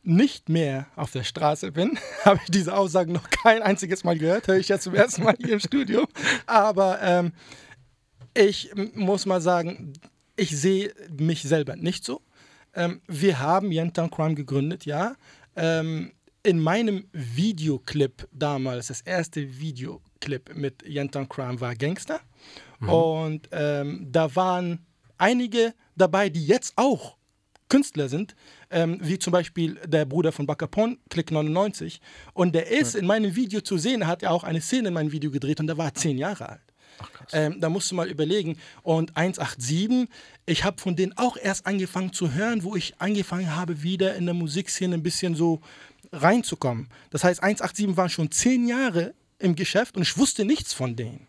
nicht 0.02 0.48
mehr 0.48 0.86
auf 0.96 1.12
der 1.12 1.22
Straße 1.22 1.72
bin, 1.72 1.98
habe 2.24 2.40
ich 2.44 2.50
diese 2.50 2.76
Aussagen 2.76 3.12
noch 3.12 3.30
kein 3.30 3.62
einziges 3.62 4.04
Mal 4.04 4.18
gehört. 4.18 4.48
Höre 4.48 4.56
ich 4.56 4.68
jetzt 4.68 4.84
zum 4.84 4.94
ersten 4.94 5.22
Mal 5.22 5.36
hier 5.38 5.54
im 5.54 5.60
Studio. 5.60 6.06
Aber 6.46 7.00
ähm, 7.02 7.32
ich 8.34 8.70
muss 8.94 9.26
mal 9.26 9.40
sagen, 9.40 9.92
ich 10.36 10.56
sehe 10.58 10.92
mich 11.16 11.42
selber 11.42 11.76
nicht 11.76 12.04
so. 12.04 12.22
Ähm, 12.74 13.00
wir 13.06 13.38
haben 13.38 13.70
Yentown 13.70 14.10
Crime 14.10 14.34
gegründet, 14.34 14.86
ja. 14.86 15.14
Ähm, 15.54 16.12
in 16.42 16.58
meinem 16.58 17.04
Videoclip 17.12 18.26
damals, 18.32 18.88
das 18.88 19.02
erste 19.02 19.60
Videoclip 19.60 20.56
mit 20.56 20.82
Yentown 20.82 21.28
Crime 21.28 21.60
war 21.60 21.76
Gangster. 21.76 22.20
Und 22.80 23.48
ähm, 23.52 24.08
da 24.10 24.34
waren 24.34 24.84
einige 25.18 25.72
dabei, 25.94 26.30
die 26.30 26.44
jetzt 26.44 26.72
auch 26.74 27.16
Künstler 27.72 28.10
sind, 28.10 28.36
ähm, 28.70 28.98
wie 29.00 29.18
zum 29.18 29.32
Beispiel 29.32 29.76
der 29.86 30.04
Bruder 30.04 30.30
von 30.30 30.44
Bacapon, 30.44 30.98
Click 31.08 31.30
99. 31.30 32.02
Und 32.34 32.54
der 32.54 32.70
ist 32.70 32.94
in 32.94 33.06
meinem 33.06 33.34
Video 33.34 33.62
zu 33.62 33.78
sehen, 33.78 34.06
hat 34.06 34.20
ja 34.20 34.28
auch 34.28 34.44
eine 34.44 34.60
Szene 34.60 34.88
in 34.88 34.94
meinem 34.94 35.10
Video 35.10 35.30
gedreht 35.30 35.58
und 35.58 35.68
der 35.68 35.78
war 35.78 35.94
zehn 35.94 36.18
Jahre 36.18 36.50
alt. 36.50 36.60
Ähm, 37.32 37.62
da 37.62 37.70
musst 37.70 37.90
du 37.90 37.94
mal 37.94 38.10
überlegen. 38.10 38.58
Und 38.82 39.16
187, 39.16 40.06
ich 40.44 40.64
habe 40.64 40.82
von 40.82 40.96
denen 40.96 41.16
auch 41.16 41.38
erst 41.38 41.64
angefangen 41.64 42.12
zu 42.12 42.34
hören, 42.34 42.62
wo 42.62 42.76
ich 42.76 42.92
angefangen 42.98 43.56
habe, 43.56 43.82
wieder 43.82 44.16
in 44.16 44.26
der 44.26 44.34
Musikszene 44.34 44.94
ein 44.94 45.02
bisschen 45.02 45.34
so 45.34 45.62
reinzukommen. 46.12 46.90
Das 47.08 47.24
heißt, 47.24 47.42
187 47.42 47.96
waren 47.96 48.10
schon 48.10 48.30
zehn 48.30 48.68
Jahre 48.68 49.14
im 49.38 49.54
Geschäft 49.54 49.96
und 49.96 50.02
ich 50.02 50.18
wusste 50.18 50.44
nichts 50.44 50.74
von 50.74 50.94
denen. 50.94 51.26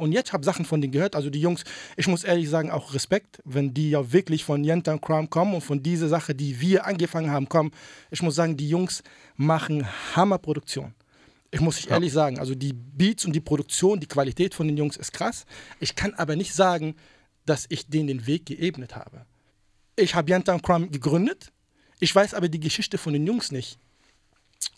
Und 0.00 0.12
jetzt 0.12 0.32
habe 0.32 0.44
Sachen 0.44 0.64
von 0.64 0.80
denen 0.80 0.92
gehört. 0.92 1.14
Also 1.14 1.28
die 1.28 1.40
Jungs, 1.42 1.62
ich 1.96 2.08
muss 2.08 2.24
ehrlich 2.24 2.48
sagen, 2.48 2.70
auch 2.70 2.94
Respekt, 2.94 3.42
wenn 3.44 3.74
die 3.74 3.90
ja 3.90 4.12
wirklich 4.12 4.44
von 4.44 4.64
Yentan 4.64 4.98
Crime 4.98 5.28
kommen 5.28 5.52
und 5.52 5.60
von 5.60 5.82
dieser 5.82 6.08
Sache, 6.08 6.34
die 6.34 6.58
wir 6.58 6.86
angefangen 6.86 7.30
haben, 7.30 7.50
kommen. 7.50 7.70
Ich 8.10 8.22
muss 8.22 8.34
sagen, 8.34 8.56
die 8.56 8.68
Jungs 8.68 9.02
machen 9.36 9.86
Hammerproduktion. 10.16 10.94
Ich 11.50 11.60
muss 11.60 11.78
ich 11.80 11.90
ehrlich 11.90 12.14
sagen, 12.14 12.38
also 12.38 12.54
die 12.54 12.72
Beats 12.72 13.26
und 13.26 13.34
die 13.34 13.40
Produktion, 13.40 14.00
die 14.00 14.06
Qualität 14.06 14.54
von 14.54 14.68
den 14.68 14.78
Jungs 14.78 14.96
ist 14.96 15.12
krass. 15.12 15.44
Ich 15.80 15.94
kann 15.94 16.14
aber 16.14 16.34
nicht 16.34 16.54
sagen, 16.54 16.94
dass 17.44 17.66
ich 17.68 17.88
denen 17.88 18.06
den 18.06 18.26
Weg 18.26 18.46
geebnet 18.46 18.96
habe. 18.96 19.26
Ich 19.96 20.14
habe 20.14 20.30
Yentan 20.30 20.62
Crime 20.62 20.88
gegründet. 20.88 21.52
Ich 21.98 22.14
weiß 22.14 22.32
aber 22.32 22.48
die 22.48 22.60
Geschichte 22.60 22.96
von 22.96 23.12
den 23.12 23.26
Jungs 23.26 23.52
nicht 23.52 23.78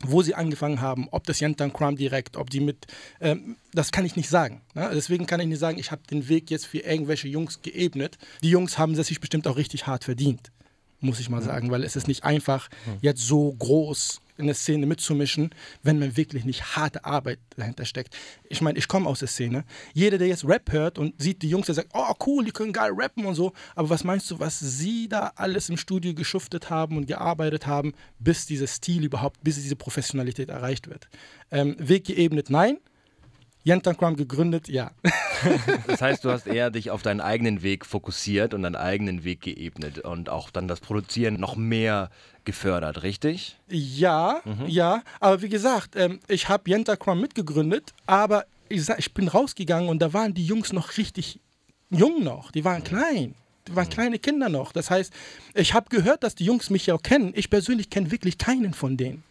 wo 0.07 0.23
sie 0.23 0.35
angefangen 0.35 0.81
haben, 0.81 1.09
ob 1.11 1.25
das 1.25 1.41
Yentan 1.41 1.73
Crime 1.73 1.97
direkt, 1.97 2.37
ob 2.37 2.51
die 2.51 2.61
mit, 2.61 2.87
ähm, 3.21 3.57
das 3.73 3.93
kann 3.93 4.05
ich 4.05 4.17
nicht 4.17 4.29
sagen. 4.29 4.63
Ne? 4.75 4.91
Deswegen 4.95 5.27
kann 5.27 5.41
ich 5.41 5.47
nicht 5.47 5.59
sagen, 5.59 5.79
ich 5.79 5.91
habe 5.91 6.03
den 6.11 6.29
Weg 6.29 6.51
jetzt 6.51 6.67
für 6.67 6.79
irgendwelche 6.79 7.29
Jungs 7.29 7.63
geebnet. 7.63 8.19
Die 8.43 8.51
Jungs 8.51 8.79
haben 8.79 8.95
es 8.95 9.07
sich 9.07 9.21
bestimmt 9.21 9.47
auch 9.47 9.57
richtig 9.57 9.87
hart 9.87 10.05
verdient, 10.05 10.51
muss 11.01 11.21
ich 11.21 11.29
mal 11.29 11.43
sagen, 11.43 11.71
weil 11.71 11.85
es 11.85 11.97
ist 11.97 12.09
nicht 12.09 12.25
einfach, 12.25 12.69
jetzt 13.01 13.27
so 13.27 13.53
groß 13.53 14.22
in 14.37 14.47
der 14.47 14.55
Szene 14.55 14.87
mitzumischen, 14.87 15.51
wenn 15.83 15.99
man 15.99 16.17
wirklich 16.17 16.45
nicht 16.45 16.77
harte 16.77 17.05
Arbeit 17.05 17.39
dahinter 17.57 17.85
steckt. 17.85 18.17
Ich 18.49 18.61
meine, 18.61 18.79
ich 18.79 18.89
komme 18.89 19.09
aus 19.09 19.21
der 19.21 19.29
Szene. 19.29 19.65
Jeder, 19.95 20.19
der 20.19 20.29
jetzt 20.29 20.45
Rap 20.45 20.73
hört 20.73 20.99
und 20.99 21.21
sieht 21.21 21.43
die 21.43 21.49
Jungs, 21.49 21.67
der 21.67 21.75
sagt, 21.75 21.91
oh 21.95 22.15
cool, 22.27 22.45
die 22.45 22.51
können 22.51 22.73
geil 22.73 22.93
rappen 22.95 23.25
und 23.25 23.35
so. 23.35 23.53
Aber 23.75 23.91
was 23.91 24.05
meinst 24.05 24.31
du, 24.31 24.39
was 24.39 24.59
sie 24.59 25.09
da 25.09 25.33
alles 25.37 25.69
im 25.69 25.77
Studio 25.77 26.15
geschuftet 26.15 26.71
haben 26.71 26.97
und 26.97 27.07
gearbeitet 27.07 27.67
haben, 27.67 27.93
bis 28.19 28.47
dieser 28.47 28.67
Stil 28.67 29.05
überhaupt, 29.05 29.43
bis 29.43 29.57
diese 29.57 29.77
Professionalität 29.77 30.49
erreicht 30.49 30.89
wird? 30.89 31.09
Ähm, 31.51 31.77
Weg 31.79 32.05
geebnet, 32.05 32.51
nein. 32.51 32.79
Yentan 33.65 34.17
gegründet, 34.17 34.69
ja. 34.69 34.91
Das 35.89 36.01
heißt, 36.01 36.25
du 36.25 36.31
hast 36.31 36.47
eher 36.47 36.71
dich 36.71 36.93
auf 36.93 37.03
deinen 37.03 37.21
eigenen 37.21 37.63
Weg 37.63 37.85
fokussiert 37.85 38.55
und 38.55 38.63
deinen 38.63 38.77
eigenen 38.77 39.25
Weg 39.25 39.41
geebnet 39.41 39.99
und 39.99 40.29
auch 40.29 40.51
dann 40.51 40.69
das 40.69 40.79
Produzieren 40.79 41.35
noch 41.35 41.57
mehr 41.57 42.11
gefördert, 42.45 43.03
richtig? 43.03 43.59
Ja, 43.69 44.41
ja, 44.67 45.03
aber 45.19 45.43
wie 45.43 45.49
gesagt, 45.49 45.97
ähm, 45.97 46.21
ich 46.29 46.49
habe 46.49 46.71
Yentakram 46.71 47.21
mitgegründet, 47.21 47.93
aber 48.07 48.45
ich, 48.69 48.85
sag, 48.85 49.01
ich 49.01 49.13
bin 49.15 49.27
rausgegangen 49.27 49.89
und 49.89 50.01
da 50.01 50.13
waren 50.13 50.33
die 50.33 50.47
Jungs 50.47 50.73
noch 50.73 50.97
richtig 50.97 51.41
jung 51.91 52.23
noch, 52.23 52.53
die 52.53 52.65
waren 52.65 52.85
klein. 52.85 53.35
Die 53.69 53.77
waren 53.77 53.89
kleine 53.89 54.19
Kinder 54.19 54.49
noch. 54.49 54.73
Das 54.73 54.91
heißt, 54.91 55.13
ich 55.55 55.73
habe 55.73 55.89
gehört, 55.89 56.25
dass 56.25 56.35
die 56.35 56.45
Jungs 56.45 56.69
mich 56.69 56.87
ja 56.87 56.95
auch 56.95 57.03
kennen. 57.03 57.33
Ich 57.37 57.49
persönlich 57.49 57.91
kenne 57.91 58.11
wirklich 58.11 58.39
keinen 58.39 58.75
von 58.75 58.97
denen. 58.97 59.23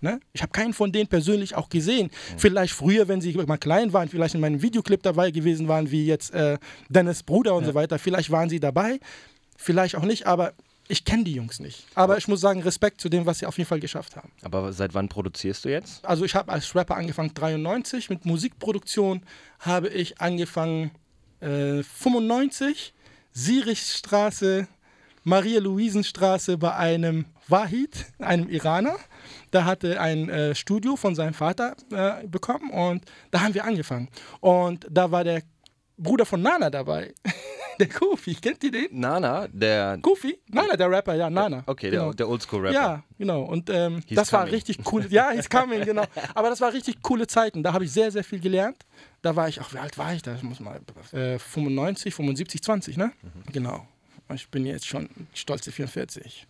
Ne? 0.00 0.20
Ich 0.32 0.42
habe 0.42 0.52
keinen 0.52 0.72
von 0.72 0.92
denen 0.92 1.08
persönlich 1.08 1.54
auch 1.54 1.68
gesehen. 1.68 2.10
Vielleicht 2.36 2.74
früher, 2.74 3.08
wenn 3.08 3.20
sie 3.20 3.32
mal 3.32 3.56
klein 3.56 3.92
waren, 3.92 4.08
vielleicht 4.08 4.34
in 4.34 4.40
meinem 4.40 4.62
Videoclip 4.62 5.02
dabei 5.02 5.30
gewesen 5.30 5.68
waren, 5.68 5.90
wie 5.90 6.06
jetzt 6.06 6.32
äh, 6.34 6.58
Dennis 6.88 7.22
Bruder 7.22 7.54
und 7.54 7.64
so 7.64 7.74
weiter. 7.74 7.98
Vielleicht 7.98 8.30
waren 8.30 8.48
sie 8.48 8.60
dabei, 8.60 9.00
vielleicht 9.56 9.96
auch 9.96 10.04
nicht, 10.04 10.26
aber 10.26 10.52
ich 10.88 11.04
kenne 11.04 11.24
die 11.24 11.32
Jungs 11.32 11.58
nicht. 11.58 11.84
Aber 11.94 12.16
ich 12.16 12.28
muss 12.28 12.40
sagen, 12.40 12.62
Respekt 12.62 13.00
zu 13.00 13.08
dem, 13.08 13.26
was 13.26 13.40
sie 13.40 13.46
auf 13.46 13.58
jeden 13.58 13.68
Fall 13.68 13.80
geschafft 13.80 14.16
haben. 14.16 14.30
Aber 14.42 14.72
seit 14.72 14.94
wann 14.94 15.08
produzierst 15.08 15.64
du 15.64 15.68
jetzt? 15.70 16.04
Also 16.04 16.24
ich 16.24 16.34
habe 16.34 16.52
als 16.52 16.74
Rapper 16.74 16.96
angefangen 16.96 17.32
93, 17.34 18.08
mit 18.08 18.24
Musikproduktion 18.24 19.22
habe 19.58 19.88
ich 19.88 20.20
angefangen 20.20 20.92
äh, 21.40 21.82
95, 21.82 22.94
Sirichstraße, 23.32 24.68
Maria-Luisen-Straße 25.24 26.56
bei 26.56 26.74
einem 26.76 27.24
Wahid, 27.48 28.06
einem 28.18 28.48
Iraner. 28.48 28.96
Der 29.52 29.64
hatte 29.64 30.00
ein 30.00 30.28
äh, 30.28 30.54
Studio 30.54 30.96
von 30.96 31.14
seinem 31.14 31.34
Vater 31.34 31.76
äh, 31.92 32.26
bekommen 32.26 32.70
und 32.70 33.04
da 33.30 33.40
haben 33.40 33.54
wir 33.54 33.64
angefangen. 33.64 34.08
Und 34.40 34.86
da 34.90 35.10
war 35.10 35.24
der 35.24 35.42
Bruder 35.98 36.26
von 36.26 36.42
Nana 36.42 36.70
dabei. 36.70 37.14
der 37.80 37.88
Kofi, 37.88 38.34
kennt 38.34 38.62
ihr 38.64 38.70
den? 38.70 38.88
Nana, 39.00 39.48
der. 39.48 39.98
Kofi? 40.02 40.38
Nana, 40.48 40.76
der 40.76 40.90
Rapper, 40.90 41.14
ja, 41.14 41.30
Nana. 41.30 41.62
Okay, 41.66 41.90
genau. 41.90 42.06
der, 42.06 42.14
der 42.14 42.28
Oldschool-Rapper. 42.28 42.74
Ja, 42.74 43.02
genau. 43.18 43.42
Und 43.42 43.70
ähm, 43.70 44.02
das 44.10 44.32
war 44.32 44.40
coming. 44.40 44.54
richtig 44.54 44.78
cool. 44.92 45.06
Ja, 45.10 45.30
he's 45.30 45.48
coming, 45.48 45.84
genau. 45.84 46.04
Aber 46.34 46.50
das 46.50 46.60
war 46.60 46.72
richtig 46.72 47.02
coole 47.02 47.26
Zeiten. 47.26 47.62
Da 47.62 47.72
habe 47.72 47.84
ich 47.84 47.92
sehr, 47.92 48.10
sehr 48.10 48.24
viel 48.24 48.40
gelernt. 48.40 48.84
Da 49.22 49.34
war 49.34 49.48
ich 49.48 49.60
auch, 49.60 49.72
wie 49.72 49.78
alt 49.78 49.96
war 49.96 50.12
ich 50.14 50.22
da? 50.22 50.34
Ich 50.34 50.42
muss 50.42 50.60
mal, 50.60 50.80
äh, 51.12 51.38
95, 51.38 52.14
75, 52.14 52.62
20, 52.62 52.96
ne? 52.96 53.12
Mhm. 53.22 53.52
Genau. 53.52 53.86
Ich 54.34 54.48
bin 54.48 54.66
jetzt 54.66 54.86
schon 54.86 55.08
stolze 55.34 55.70
44. 55.70 56.46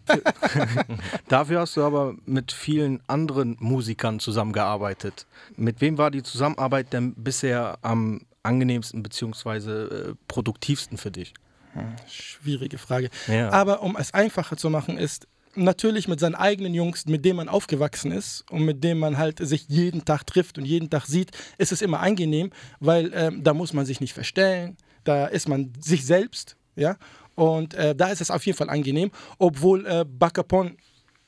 Dafür 1.28 1.60
hast 1.60 1.76
du 1.76 1.84
aber 1.84 2.14
mit 2.24 2.52
vielen 2.52 3.02
anderen 3.06 3.56
Musikern 3.60 4.18
zusammengearbeitet. 4.18 5.26
Mit 5.56 5.80
wem 5.80 5.98
war 5.98 6.10
die 6.10 6.22
Zusammenarbeit 6.22 6.92
denn 6.92 7.14
bisher 7.14 7.78
am 7.82 8.22
angenehmsten 8.42 9.02
bzw. 9.02 9.70
Äh, 9.70 10.14
produktivsten 10.26 10.96
für 10.96 11.10
dich? 11.10 11.34
Schwierige 12.08 12.78
Frage. 12.78 13.10
Ja. 13.26 13.50
Aber 13.50 13.82
um 13.82 13.96
es 13.96 14.14
einfacher 14.14 14.56
zu 14.56 14.70
machen, 14.70 14.96
ist 14.96 15.28
natürlich 15.54 16.08
mit 16.08 16.20
seinen 16.20 16.34
eigenen 16.34 16.74
Jungs, 16.74 17.06
mit 17.06 17.24
denen 17.24 17.36
man 17.36 17.48
aufgewachsen 17.48 18.12
ist 18.12 18.44
und 18.50 18.64
mit 18.64 18.84
denen 18.84 19.00
man 19.00 19.18
halt 19.18 19.38
sich 19.38 19.66
jeden 19.68 20.04
Tag 20.04 20.26
trifft 20.26 20.58
und 20.58 20.64
jeden 20.64 20.90
Tag 20.90 21.06
sieht, 21.06 21.30
ist 21.58 21.72
es 21.72 21.82
immer 21.82 22.00
angenehm, 22.00 22.50
weil 22.80 23.10
ähm, 23.14 23.42
da 23.42 23.54
muss 23.54 23.72
man 23.72 23.86
sich 23.86 24.00
nicht 24.00 24.12
verstellen, 24.12 24.76
da 25.04 25.26
ist 25.26 25.48
man 25.48 25.72
sich 25.80 26.04
selbst, 26.04 26.56
ja, 26.74 26.96
und 27.36 27.74
äh, 27.74 27.94
da 27.94 28.08
ist 28.08 28.20
es 28.20 28.30
auf 28.32 28.44
jeden 28.44 28.58
Fall 28.58 28.68
angenehm, 28.70 29.12
obwohl 29.38 29.86
äh, 29.86 30.04
Bacapon 30.04 30.76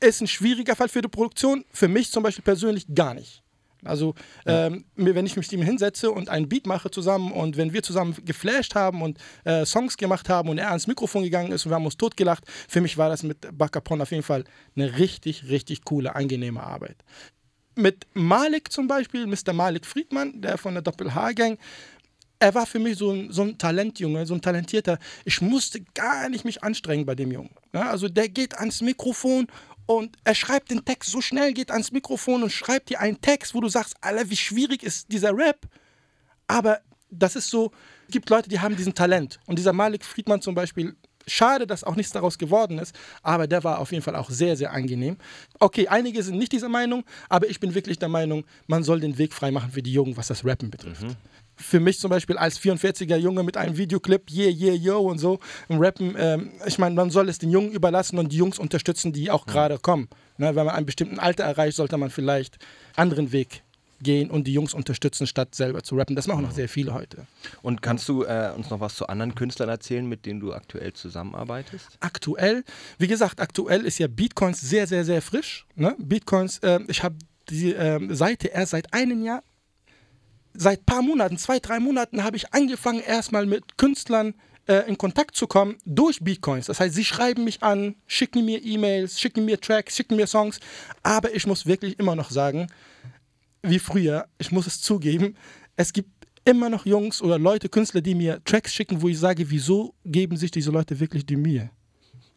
ist 0.01 0.21
ein 0.21 0.27
schwieriger 0.27 0.75
Fall 0.77 0.89
für 0.89 1.03
die 1.03 1.09
Produktion, 1.09 1.65
für 1.73 1.87
mich 1.89 2.11
zum 2.11 2.23
Beispiel 2.25 2.45
persönlich 2.45 2.87
gar 2.93 3.15
nicht. 3.15 3.43
Also, 3.85 4.15
ähm, 4.45 4.85
mir- 4.97 5.15
wenn 5.15 5.25
ich 5.25 5.37
mich 5.37 5.47
mit 5.53 5.61
ihm 5.61 5.65
hinsetze 5.65 6.11
und 6.11 6.29
einen 6.29 6.49
Beat 6.49 6.67
mache 6.67 6.91
zusammen 6.91 7.31
und 7.31 7.57
wenn 7.57 7.73
wir 7.73 7.83
zusammen 7.85 8.17
geflasht 8.25 8.75
haben 8.75 9.03
und 9.03 9.19
äh, 9.45 9.65
Songs 9.65 9.97
gemacht 9.97 10.29
haben 10.29 10.49
und 10.49 10.59
er 10.59 10.71
ans 10.71 10.89
Mikrofon 10.89 11.23
gegangen 11.23 11.53
ist 11.53 11.65
und 11.65 11.71
wir 11.71 11.77
haben 11.77 11.85
uns 11.85 11.97
totgelacht, 11.97 12.43
für 12.69 12.81
mich 12.81 12.99
war 12.99 13.09
das 13.09 13.23
mit 13.23 13.47
Bacapon 13.57 14.01
auf 14.01 14.11
jeden 14.11 14.25
Fall 14.25 14.43
eine 14.75 14.99
richtig, 14.99 15.49
richtig 15.49 15.85
coole, 15.85 16.17
angenehme 16.17 16.61
Arbeit. 16.61 16.97
Mit 17.77 18.07
Malik 18.15 18.73
zum 18.73 18.89
Beispiel, 18.89 19.27
Mr. 19.29 19.53
Malik 19.53 19.87
Friedmann, 19.87 20.41
der 20.41 20.59
von 20.59 20.75
der 20.75 20.83
Doppel-H-Gang, 20.83 21.59
er 22.41 22.55
war 22.55 22.67
für 22.67 22.79
mich 22.79 22.99
so 22.99 23.11
ein, 23.11 23.33
so 23.33 23.43
ein 23.43 23.59
Talentjunge, 23.59 24.27
so 24.27 24.35
ein 24.35 24.41
talentierter. 24.41 24.99
Ich 25.25 25.41
musste 25.41 25.81
gar 25.95 26.29
nicht 26.29 26.45
mich 26.45 26.63
anstrengen 26.63 27.05
bei 27.05 27.15
dem 27.15 27.33
Jungen. 27.33 27.51
Ja, 27.73 27.91
also 27.91 28.09
der 28.09 28.29
geht 28.29 28.57
ans 28.57 28.81
Mikrofon 28.81 29.49
und 29.87 30.17
er 30.25 30.35
schreibt 30.35 30.71
den 30.71 30.85
Text 30.85 31.11
so 31.11 31.21
schnell, 31.21 31.53
geht 31.53 31.71
ans 31.71 31.93
Mikrofon 31.93 32.43
und 32.43 32.53
schreibt 32.53 32.91
dir 32.91 33.01
einen 33.01 33.21
Text, 33.21 33.55
wo 33.55 33.61
du 33.61 33.69
sagst, 33.69 33.97
Alter, 34.01 34.31
wie 34.31 34.37
schwierig 34.37 34.83
ist 34.83 35.11
dieser 35.11 35.37
Rap. 35.37 35.67
Aber 36.47 36.81
das 37.11 37.37
ist 37.37 37.51
so, 37.51 37.73
es 38.07 38.13
gibt 38.13 38.31
Leute, 38.31 38.49
die 38.49 38.61
haben 38.61 38.77
diesen 38.77 38.95
Talent. 38.95 39.41
Und 39.47 39.59
dieser 39.59 39.73
Malik 39.73 40.05
Friedmann 40.05 40.41
zum 40.41 40.55
Beispiel, 40.55 40.95
schade, 41.27 41.67
dass 41.67 41.85
auch 41.85 41.97
nichts 41.97 42.13
daraus 42.13 42.39
geworden 42.39 42.79
ist, 42.79 42.95
aber 43.23 43.47
der 43.47 43.65
war 43.65 43.79
auf 43.79 43.93
jeden 43.93 44.03
Fall 44.03 44.17
auch 44.17 44.31
sehr, 44.31 44.57
sehr 44.57 44.73
angenehm. 44.73 45.17
Okay, 45.59 45.89
einige 45.89 46.23
sind 46.23 46.39
nicht 46.39 46.53
dieser 46.53 46.69
Meinung, 46.69 47.05
aber 47.29 47.49
ich 47.49 47.61
bin 47.61 47.75
wirklich 47.75 47.99
der 47.99 48.09
Meinung, 48.09 48.45
man 48.67 48.83
soll 48.83 49.01
den 49.01 49.19
Weg 49.19 49.35
freimachen 49.35 49.71
für 49.71 49.83
die 49.83 49.93
Jungen, 49.93 50.17
was 50.17 50.29
das 50.29 50.45
Rappen 50.45 50.71
betrifft. 50.71 51.03
Für 51.59 51.81
mich 51.81 51.99
zum 51.99 52.11
Beispiel 52.11 52.39
als 52.39 52.59
44er 52.61 53.17
Junge 53.17 53.43
mit 53.43 53.57
einem 53.57 53.77
Videoclip, 53.77 54.31
yeah, 54.31 54.51
yeah, 54.51 54.75
yo 54.75 55.01
und 55.01 55.19
so, 55.19 55.41
im 55.69 55.79
Rappen, 55.79 56.15
ähm, 56.17 56.51
ich 56.67 56.79
meine, 56.79 56.95
man 56.95 57.11
soll 57.11 57.29
es 57.29 57.39
den 57.39 57.51
Jungen 57.51 57.73
überlassen 57.73 58.19
und 58.19 58.33
die 58.33 58.37
Jungs 58.37 58.59
unterstützen, 58.59 59.13
die 59.13 59.31
auch 59.31 59.47
gerade 59.47 59.79
kommen. 59.79 60.09
Ne, 60.37 60.55
wenn 60.55 60.67
man 60.67 60.75
einen 60.77 60.87
bestimmten 60.87 61.19
Alter 61.19 61.45
erreicht, 61.45 61.77
sollte 61.77 61.97
man 61.97 62.11
vielleicht 62.11 62.59
anderen 62.95 63.33
Weg 63.33 63.63
gehen 64.01 64.31
und 64.31 64.45
die 64.45 64.53
Jungs 64.53 64.75
unterstützen, 64.75 65.27
statt 65.27 65.55
selber 65.55 65.83
zu 65.83 65.97
rappen. 65.97 66.17
Das 66.17 66.27
machen 66.27 66.43
noch 66.43 66.53
sehr 66.53 66.69
viele 66.69 66.95
heute. 66.95 67.27
Und 67.63 67.83
kannst 67.83 68.09
du 68.09 68.25
äh, 68.25 68.53
uns 68.55 68.71
noch 68.71 68.81
was 68.81 68.95
zu 68.95 69.07
anderen 69.09 69.35
Künstlern 69.35 69.69
erzählen, 69.69 70.07
mit 70.07 70.27
denen 70.27 70.41
du 70.41 70.53
aktuell 70.53 70.93
zusammenarbeitest? 70.93 71.99
aktuell, 72.01 72.65
wie 72.99 73.09
gesagt, 73.09 73.41
aktuell 73.41 73.85
ist 73.85 73.99
ja 73.99 74.07
Bitcoins 74.07 74.61
sehr, 74.61 74.87
sehr, 74.87 75.05
sehr 75.05 75.23
frisch. 75.23 75.67
Ne? 75.75 75.97
Bitcoins, 75.99 76.59
äh, 76.59 76.81
ich 76.89 77.03
habe 77.03 77.17
die 77.51 77.73
ähm, 77.73 78.15
Seite 78.15 78.49
erst 78.49 78.73
seit 78.73 78.93
einem 78.93 79.25
Jahr, 79.25 79.43
seit 80.59 80.85
paar 80.85 81.03
Monaten, 81.03 81.39
zwei, 81.39 81.61
drei 81.61 81.79
Monaten 81.79 82.25
habe 82.25 82.37
ich 82.37 82.53
angefangen, 82.53 83.01
erstmal 83.01 83.47
mit 83.47 83.79
Künstlern 83.79 84.35
äh, 84.67 84.89
in 84.89 84.99
Kontakt 84.99 85.37
zu 85.37 85.47
kommen 85.47 85.77
durch 85.85 86.19
Bitcoins. 86.21 86.67
Das 86.67 86.81
heißt, 86.81 86.95
sie 86.95 87.05
schreiben 87.05 87.45
mich 87.45 87.63
an, 87.63 87.95
schicken 88.07 88.45
mir 88.45 88.63
E-Mails, 88.63 89.21
schicken 89.21 89.45
mir 89.45 89.61
Tracks, 89.61 89.97
schicken 89.97 90.17
mir 90.17 90.27
Songs. 90.27 90.59
Aber 91.03 91.35
ich 91.35 91.47
muss 91.47 91.65
wirklich 91.65 91.99
immer 91.99 92.17
noch 92.17 92.31
sagen, 92.31 92.67
wie 93.63 93.79
früher, 93.79 94.27
ich 94.39 94.51
muss 94.51 94.67
es 94.67 94.81
zugeben, 94.81 95.37
es 95.77 95.93
gibt 95.93 96.11
immer 96.45 96.69
noch 96.69 96.87
Jungs 96.87 97.23
oder 97.23 97.39
Leute, 97.39 97.69
Künstler, 97.69 98.01
die 98.01 98.15
mir 98.15 98.43
Tracks 98.45 98.75
schicken, 98.75 99.01
wo 99.01 99.09
ich 99.09 99.19
sage, 99.19 99.49
wieso 99.49 99.95
geben 100.05 100.37
sich 100.37 100.51
diese 100.51 100.71
Leute 100.71 100.99
wirklich 100.99 101.25
die 101.25 101.37
Mühe? 101.37 101.71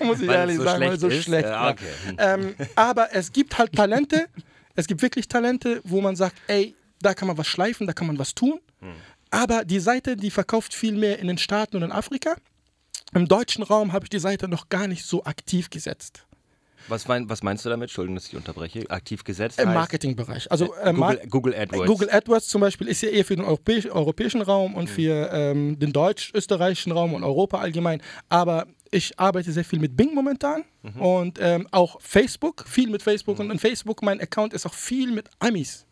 muss 0.00 0.20
ich 0.20 0.28
Weil 0.28 0.36
ehrlich 0.36 0.56
so 0.56 0.64
sagen, 0.64 0.84
weil 0.84 0.98
so 0.98 1.08
schlecht 1.08 1.20
ist? 1.20 1.24
schlecht 1.24 1.48
Ja, 1.48 1.70
okay. 1.70 1.84
Hm. 2.06 2.16
Ähm, 2.18 2.54
aber 2.74 3.14
es 3.14 3.32
gibt 3.32 3.58
halt 3.58 3.72
Talente, 3.72 4.28
es 4.74 4.86
gibt 4.86 5.02
wirklich 5.02 5.26
Talente, 5.26 5.80
wo 5.84 6.00
man 6.00 6.14
sagt, 6.14 6.36
ey, 6.46 6.74
da 7.00 7.14
kann 7.14 7.28
man 7.28 7.38
was 7.38 7.46
schleifen, 7.46 7.86
da 7.86 7.92
kann 7.92 8.06
man 8.06 8.18
was 8.18 8.34
tun. 8.34 8.60
Aber 9.30 9.64
die 9.64 9.80
Seite, 9.80 10.16
die 10.16 10.30
verkauft 10.30 10.72
viel 10.74 10.94
mehr 10.96 11.18
in 11.18 11.26
den 11.26 11.38
Staaten 11.38 11.76
und 11.76 11.82
in 11.82 11.92
Afrika. 11.92 12.36
Im 13.14 13.26
deutschen 13.28 13.62
Raum 13.62 13.92
habe 13.92 14.04
ich 14.06 14.10
die 14.10 14.18
Seite 14.18 14.48
noch 14.48 14.68
gar 14.68 14.86
nicht 14.86 15.04
so 15.04 15.24
aktiv 15.24 15.70
gesetzt. 15.70 16.24
Was, 16.88 17.06
mein, 17.08 17.28
was 17.28 17.42
meinst 17.42 17.64
du 17.64 17.68
damit? 17.68 17.90
Entschuldigung, 17.90 18.16
dass 18.16 18.26
ich 18.26 18.36
unterbreche. 18.36 18.88
Aktiv 18.90 19.24
gesetzt 19.24 19.60
Im 19.60 19.72
Marketingbereich. 19.74 20.50
Also 20.50 20.74
äh, 20.74 20.92
Mar- 20.92 21.14
Google, 21.16 21.28
Google 21.30 21.54
AdWords. 21.54 21.86
Google 21.86 22.10
AdWords 22.10 22.48
zum 22.48 22.60
Beispiel 22.60 22.88
ist 22.88 23.02
ja 23.02 23.10
eher 23.10 23.24
für 23.24 23.36
den 23.36 23.44
europäisch, 23.44 23.86
europäischen 23.86 24.42
Raum 24.42 24.74
und 24.74 24.88
für 24.88 25.30
ähm, 25.32 25.78
den 25.78 25.92
deutsch-österreichischen 25.92 26.92
Raum 26.92 27.14
und 27.14 27.24
Europa 27.24 27.58
allgemein. 27.58 28.02
Aber 28.28 28.66
ich 28.90 29.18
arbeite 29.18 29.52
sehr 29.52 29.64
viel 29.64 29.80
mit 29.80 29.96
Bing 29.96 30.14
momentan 30.14 30.64
und 30.98 31.38
ähm, 31.42 31.68
auch 31.72 32.00
Facebook, 32.00 32.64
viel 32.66 32.88
mit 32.88 33.02
Facebook. 33.02 33.38
Und 33.38 33.50
in 33.50 33.58
Facebook, 33.58 34.02
mein 34.02 34.18
Account 34.20 34.54
ist 34.54 34.64
auch 34.64 34.72
viel 34.72 35.12
mit 35.12 35.28
Amis. 35.40 35.86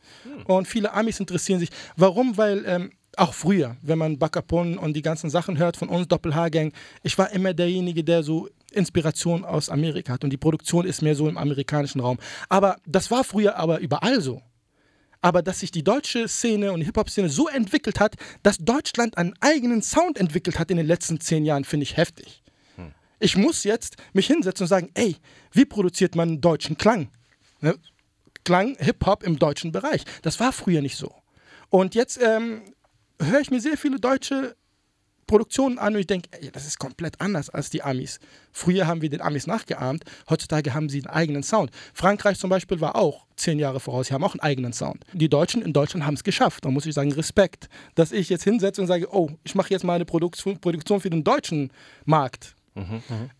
Und 0.44 0.66
viele 0.66 0.92
Amis 0.94 1.20
interessieren 1.20 1.60
sich. 1.60 1.68
Warum? 1.96 2.38
Weil 2.38 2.64
ähm, 2.66 2.92
auch 3.18 3.34
früher, 3.34 3.76
wenn 3.82 3.98
man 3.98 4.18
Bacapon 4.18 4.78
und 4.78 4.94
die 4.94 5.02
ganzen 5.02 5.28
Sachen 5.28 5.58
hört 5.58 5.76
von 5.76 5.88
uns, 5.90 6.08
Doppel-H-Gang, 6.08 6.72
ich 7.02 7.18
war 7.18 7.30
immer 7.32 7.52
derjenige, 7.52 8.02
der 8.02 8.22
so 8.22 8.48
Inspiration 8.76 9.44
aus 9.44 9.68
Amerika 9.68 10.12
hat. 10.12 10.24
Und 10.24 10.30
die 10.30 10.36
Produktion 10.36 10.86
ist 10.86 11.02
mehr 11.02 11.14
so 11.14 11.28
im 11.28 11.38
amerikanischen 11.38 12.00
Raum. 12.00 12.18
Aber 12.48 12.76
das 12.86 13.10
war 13.10 13.24
früher 13.24 13.56
aber 13.56 13.80
überall 13.80 14.20
so 14.20 14.42
aber 15.22 15.42
dass 15.42 15.58
sich 15.58 15.72
die 15.72 15.82
deutsche 15.82 16.28
Szene 16.28 16.70
und 16.70 16.78
die 16.78 16.86
Hip-Hop-Szene 16.86 17.28
so 17.28 17.48
entwickelt 17.48 17.98
hat, 17.98 18.14
dass 18.44 18.58
Deutschland 18.58 19.18
einen 19.18 19.34
eigenen 19.40 19.82
Sound 19.82 20.18
entwickelt 20.18 20.56
hat 20.58 20.70
in 20.70 20.76
den 20.76 20.86
letzten 20.86 21.18
zehn 21.18 21.44
Jahren, 21.44 21.64
finde 21.64 21.82
ich 21.82 21.96
heftig. 21.96 22.44
Ich 23.18 23.36
muss 23.36 23.64
jetzt 23.64 23.96
mich 24.12 24.26
hinsetzen 24.26 24.64
und 24.64 24.68
sagen, 24.68 24.90
ey, 24.94 25.16
wie 25.52 25.64
produziert 25.64 26.14
man 26.14 26.28
einen 26.28 26.40
deutschen 26.40 26.76
Klang? 26.76 27.08
Ne? 27.60 27.74
Klang, 28.44 28.76
Hip-Hop 28.78 29.22
im 29.22 29.38
deutschen 29.38 29.72
Bereich. 29.72 30.04
Das 30.22 30.38
war 30.38 30.52
früher 30.52 30.82
nicht 30.82 30.96
so. 30.96 31.12
Und 31.70 31.94
jetzt 31.94 32.20
ähm, 32.22 32.62
höre 33.20 33.40
ich 33.40 33.50
mir 33.50 33.60
sehr 33.60 33.76
viele 33.76 33.98
deutsche 33.98 34.54
Produktionen 35.26 35.78
an 35.78 35.94
und 35.94 36.00
ich 36.00 36.06
denke, 36.06 36.28
das 36.52 36.66
ist 36.66 36.78
komplett 36.78 37.20
anders 37.20 37.50
als 37.50 37.70
die 37.70 37.82
Amis. 37.82 38.20
Früher 38.52 38.86
haben 38.86 39.02
wir 39.02 39.10
den 39.10 39.20
Amis 39.20 39.46
nachgeahmt, 39.46 40.04
heutzutage 40.30 40.74
haben 40.74 40.88
sie 40.88 40.98
einen 40.98 41.14
eigenen 41.14 41.42
Sound. 41.42 41.70
Frankreich 41.94 42.38
zum 42.38 42.50
Beispiel 42.50 42.80
war 42.80 42.96
auch 42.96 43.26
zehn 43.36 43.58
Jahre 43.58 43.80
voraus, 43.80 44.06
sie 44.08 44.14
haben 44.14 44.24
auch 44.24 44.34
einen 44.34 44.40
eigenen 44.40 44.72
Sound. 44.72 45.04
Die 45.12 45.28
Deutschen 45.28 45.62
in 45.62 45.72
Deutschland 45.72 46.06
haben 46.06 46.14
es 46.14 46.24
geschafft. 46.24 46.64
Da 46.64 46.70
muss 46.70 46.86
ich 46.86 46.94
sagen, 46.94 47.12
Respekt, 47.12 47.68
dass 47.94 48.12
ich 48.12 48.28
jetzt 48.28 48.44
hinsetze 48.44 48.80
und 48.80 48.86
sage, 48.86 49.08
oh, 49.12 49.30
ich 49.44 49.54
mache 49.54 49.70
jetzt 49.70 49.84
mal 49.84 49.94
eine 49.94 50.04
Produktion 50.04 50.58
für 51.00 51.10
den 51.10 51.24
deutschen 51.24 51.70
Markt. 52.04 52.54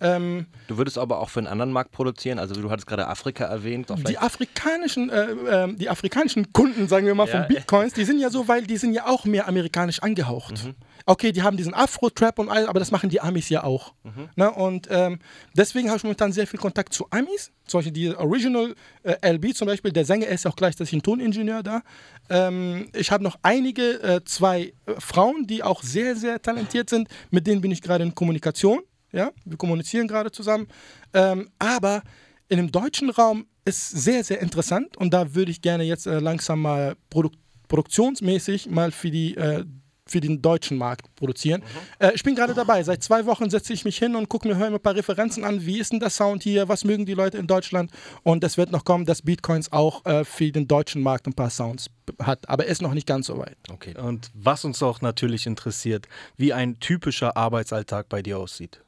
Ähm, 0.00 0.46
Du 0.68 0.78
würdest 0.78 0.98
aber 0.98 1.20
auch 1.20 1.28
für 1.30 1.40
einen 1.40 1.46
anderen 1.46 1.72
Markt 1.72 1.92
produzieren. 1.92 2.38
Also 2.38 2.60
du 2.60 2.70
hattest 2.70 2.86
gerade 2.86 3.06
Afrika 3.06 3.44
erwähnt. 3.44 3.90
Auch 3.90 3.98
die 4.00 4.18
afrikanischen, 4.18 5.10
äh, 5.10 5.26
ähm, 5.50 5.76
die 5.78 5.88
afrikanischen 5.88 6.52
Kunden, 6.52 6.88
sagen 6.88 7.06
wir 7.06 7.14
mal, 7.14 7.28
Ja. 7.28 7.38
von 7.40 7.48
Bitcoins, 7.48 7.92
die 7.92 8.04
sind 8.04 8.18
ja 8.18 8.30
so, 8.30 8.48
weil 8.48 8.62
die 8.66 8.76
sind 8.76 8.92
ja 8.94 9.06
auch 9.06 9.24
mehr 9.24 9.46
amerikanisch 9.48 10.00
angehaucht. 10.02 10.64
Mhm. 10.64 10.74
Okay, 11.08 11.30
die 11.32 11.42
haben 11.42 11.56
diesen 11.56 11.72
Afro-Trap 11.74 12.38
und 12.40 12.48
all, 12.48 12.66
aber 12.66 12.80
das 12.80 12.90
machen 12.90 13.10
die 13.10 13.20
Amis 13.20 13.48
ja 13.48 13.62
auch. 13.62 13.94
Mhm. 14.02 14.28
Ne? 14.34 14.50
Und 14.50 14.88
ähm, 14.90 15.20
deswegen 15.54 15.88
habe 15.88 15.98
ich 15.98 16.02
momentan 16.04 16.32
sehr 16.32 16.46
viel 16.46 16.58
Kontakt 16.58 16.92
zu 16.92 17.06
Amis. 17.10 17.52
Zum 17.66 17.78
Beispiel 17.78 17.92
die 17.92 18.14
Original 18.16 18.74
äh, 19.04 19.32
LB 19.32 19.54
zum 19.54 19.66
Beispiel, 19.66 19.92
der 19.92 20.04
Sänger 20.04 20.26
ist 20.28 20.44
ja 20.44 20.50
auch 20.50 20.56
gleichzeitig 20.56 20.92
ein 20.94 21.02
Toningenieur 21.02 21.62
da. 21.62 21.82
Ähm, 22.28 22.88
ich 22.94 23.10
habe 23.12 23.22
noch 23.22 23.36
einige, 23.42 24.02
äh, 24.02 24.24
zwei 24.24 24.72
äh, 24.86 24.94
Frauen, 24.98 25.46
die 25.46 25.62
auch 25.62 25.82
sehr, 25.82 26.16
sehr 26.16 26.42
talentiert 26.42 26.90
sind. 26.90 27.08
Mit 27.30 27.46
denen 27.46 27.60
bin 27.60 27.70
ich 27.70 27.82
gerade 27.82 28.02
in 28.04 28.14
Kommunikation. 28.14 28.80
Ja, 29.16 29.32
wir 29.46 29.56
kommunizieren 29.56 30.06
gerade 30.06 30.30
zusammen. 30.30 30.68
Ähm, 31.14 31.48
aber 31.58 32.02
in 32.48 32.58
dem 32.58 32.70
deutschen 32.70 33.08
Raum 33.08 33.46
ist 33.64 33.90
sehr, 33.90 34.22
sehr 34.22 34.40
interessant 34.40 34.96
und 34.98 35.14
da 35.14 35.34
würde 35.34 35.50
ich 35.50 35.62
gerne 35.62 35.84
jetzt 35.84 36.06
äh, 36.06 36.18
langsam 36.18 36.60
mal 36.60 36.96
Produ 37.10 37.30
produktionsmäßig 37.68 38.70
mal 38.70 38.92
für 38.92 39.10
die 39.10 39.34
äh, 39.36 39.64
für 40.06 40.20
den 40.20 40.40
deutschen 40.40 40.78
Markt 40.78 41.12
produzieren. 41.16 41.62
Äh, 41.98 42.12
ich 42.14 42.22
bin 42.22 42.34
gerade 42.34 42.54
dabei. 42.54 42.82
Seit 42.84 43.02
zwei 43.02 43.26
Wochen 43.26 43.50
setze 43.50 43.72
ich 43.72 43.84
mich 43.84 43.98
hin 43.98 44.14
und 44.14 44.28
gucke 44.28 44.46
mir, 44.46 44.56
höre 44.56 44.70
mir 44.70 44.76
ein 44.76 44.82
paar 44.82 44.94
Referenzen 44.94 45.44
an. 45.44 45.66
Wie 45.66 45.80
ist 45.80 45.92
denn 45.92 46.00
der 46.00 46.10
Sound 46.10 46.44
hier? 46.44 46.68
Was 46.68 46.84
mögen 46.84 47.06
die 47.06 47.14
Leute 47.14 47.38
in 47.38 47.46
Deutschland? 47.46 47.90
Und 48.22 48.44
es 48.44 48.56
wird 48.56 48.70
noch 48.70 48.84
kommen, 48.84 49.04
dass 49.04 49.22
Bitcoins 49.22 49.72
auch 49.72 50.04
äh, 50.06 50.24
für 50.24 50.52
den 50.52 50.68
deutschen 50.68 51.02
Markt 51.02 51.26
ein 51.26 51.34
paar 51.34 51.50
Sounds 51.50 51.88
hat. 52.22 52.48
Aber 52.48 52.66
ist 52.66 52.82
noch 52.82 52.94
nicht 52.94 53.06
ganz 53.06 53.26
so 53.26 53.36
weit. 53.38 53.56
Okay. 53.68 53.98
Und 53.98 54.30
was 54.34 54.64
uns 54.64 54.80
auch 54.82 55.00
natürlich 55.00 55.46
interessiert, 55.46 56.06
wie 56.36 56.52
ein 56.52 56.78
typischer 56.78 57.36
Arbeitsalltag 57.36 58.08
bei 58.08 58.22
dir 58.22 58.38
aussieht. 58.38 58.82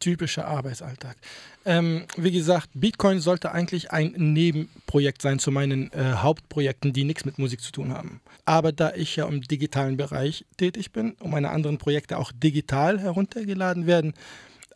Typischer 0.00 0.46
Arbeitsalltag. 0.46 1.16
Ähm, 1.64 2.04
wie 2.16 2.32
gesagt, 2.32 2.70
Bitcoin 2.74 3.20
sollte 3.20 3.52
eigentlich 3.52 3.92
ein 3.92 4.14
Nebenprojekt 4.16 5.22
sein 5.22 5.38
zu 5.38 5.50
meinen 5.50 5.92
äh, 5.92 6.14
Hauptprojekten, 6.14 6.92
die 6.92 7.04
nichts 7.04 7.24
mit 7.24 7.38
Musik 7.38 7.60
zu 7.60 7.70
tun 7.70 7.92
haben. 7.92 8.20
Aber 8.46 8.72
da 8.72 8.92
ich 8.94 9.16
ja 9.16 9.28
im 9.28 9.42
digitalen 9.42 9.96
Bereich 9.96 10.44
tätig 10.56 10.90
bin 10.90 11.12
und 11.20 11.30
meine 11.30 11.50
anderen 11.50 11.78
Projekte 11.78 12.18
auch 12.18 12.32
digital 12.32 12.98
heruntergeladen 12.98 13.86
werden, 13.86 14.14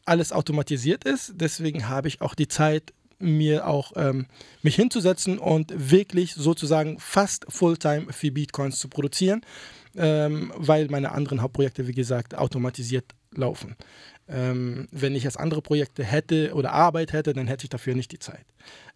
alles 0.04 0.32
automatisiert 0.32 1.04
ist, 1.04 1.32
deswegen 1.36 1.88
habe 1.88 2.08
ich 2.08 2.20
auch 2.20 2.34
die 2.34 2.48
Zeit, 2.48 2.92
mir 3.18 3.66
auch 3.66 3.92
ähm, 3.96 4.26
mich 4.62 4.76
hinzusetzen 4.76 5.38
und 5.38 5.72
wirklich 5.90 6.34
sozusagen 6.34 6.98
fast 6.98 7.46
Fulltime 7.48 8.12
für 8.12 8.30
Bitcoins 8.30 8.78
zu 8.78 8.88
produzieren, 8.88 9.42
ähm, 9.96 10.52
weil 10.56 10.88
meine 10.88 11.12
anderen 11.12 11.40
Hauptprojekte, 11.40 11.86
wie 11.86 11.94
gesagt, 11.94 12.34
automatisiert 12.34 13.06
laufen. 13.34 13.76
Ähm, 14.26 14.88
wenn 14.90 15.14
ich 15.14 15.24
jetzt 15.24 15.38
andere 15.38 15.60
Projekte 15.60 16.02
hätte 16.02 16.54
oder 16.54 16.72
Arbeit 16.72 17.12
hätte, 17.12 17.34
dann 17.34 17.46
hätte 17.46 17.64
ich 17.64 17.70
dafür 17.70 17.94
nicht 17.94 18.10
die 18.10 18.18
Zeit. 18.18 18.46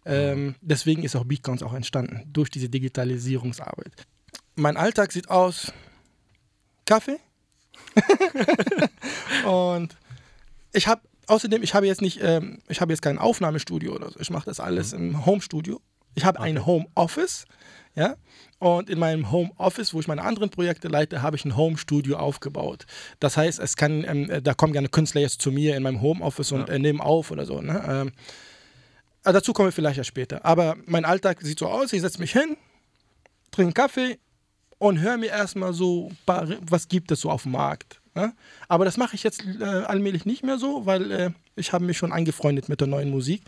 Ähm, 0.05 0.55
deswegen 0.61 1.03
ist 1.03 1.15
auch 1.15 1.25
Bitcoins 1.25 1.61
auch 1.61 1.73
entstanden, 1.73 2.23
durch 2.33 2.49
diese 2.49 2.69
Digitalisierungsarbeit. 2.69 3.91
Mein 4.55 4.75
Alltag 4.75 5.11
sieht 5.11 5.29
aus 5.29 5.71
Kaffee 6.85 7.17
und 9.45 9.95
ich 10.73 10.87
habe 10.87 11.01
außerdem, 11.27 11.63
ich 11.63 11.73
habe 11.73 11.87
jetzt 11.87 12.01
nicht, 12.01 12.19
ähm, 12.21 12.59
ich 12.67 12.81
habe 12.81 12.91
jetzt 12.91 13.01
kein 13.01 13.19
Aufnahmestudio 13.19 13.93
oder 13.93 14.09
so. 14.11 14.19
Ich 14.19 14.29
mache 14.29 14.45
das 14.45 14.59
alles 14.59 14.93
im 14.93 15.25
Homestudio. 15.25 15.79
Ich 16.15 16.25
habe 16.25 16.39
ein 16.39 16.65
Homeoffice, 16.65 17.45
ja, 17.95 18.15
und 18.59 18.89
in 18.89 18.99
meinem 18.99 19.31
Homeoffice, 19.31 19.93
wo 19.93 20.01
ich 20.01 20.07
meine 20.07 20.23
anderen 20.23 20.49
Projekte 20.49 20.89
leite, 20.89 21.21
habe 21.21 21.37
ich 21.37 21.45
ein 21.45 21.55
Homestudio 21.55 22.17
aufgebaut. 22.17 22.85
Das 23.19 23.37
heißt, 23.37 23.57
es 23.59 23.77
kann, 23.77 24.03
ähm, 24.03 24.29
äh, 24.29 24.41
da 24.41 24.53
kommen 24.53 24.73
gerne 24.73 24.89
Künstler 24.89 25.21
jetzt 25.21 25.41
zu 25.41 25.51
mir 25.51 25.77
in 25.77 25.83
meinem 25.83 26.01
Homeoffice 26.01 26.51
und 26.51 26.69
äh, 26.69 26.77
nehmen 26.77 26.99
auf 26.99 27.31
oder 27.31 27.45
so. 27.45 27.61
Ne? 27.61 27.81
Ähm, 27.87 28.11
äh, 29.23 29.31
dazu 29.31 29.53
kommen 29.53 29.69
wir 29.69 29.73
vielleicht 29.73 29.97
ja 29.97 30.03
später. 30.03 30.43
Aber 30.43 30.75
mein 30.85 31.05
Alltag 31.05 31.41
sieht 31.41 31.59
so 31.59 31.67
aus: 31.67 31.93
Ich 31.93 32.01
setze 32.01 32.19
mich 32.19 32.33
hin, 32.33 32.57
trinke 33.51 33.73
Kaffee 33.73 34.19
und 34.77 34.99
höre 34.99 35.17
mir 35.17 35.29
erstmal 35.29 35.73
so, 35.73 36.11
was 36.25 36.87
gibt 36.89 37.11
es 37.11 37.21
so 37.21 37.29
auf 37.29 37.43
dem 37.43 37.53
Markt. 37.53 38.01
Ne? 38.19 38.33
Aber 38.67 38.83
das 38.85 38.97
mache 38.97 39.15
ich 39.15 39.23
jetzt 39.23 39.43
äh, 39.45 39.63
allmählich 39.63 40.25
nicht 40.25 40.43
mehr 40.43 40.57
so, 40.57 40.85
weil 40.85 41.11
äh, 41.11 41.31
ich 41.55 41.71
habe 41.71 41.85
mich 41.85 41.97
schon 41.97 42.11
angefreundet 42.11 42.67
mit 42.67 42.81
der 42.81 42.87
neuen 42.87 43.09
Musik. 43.09 43.43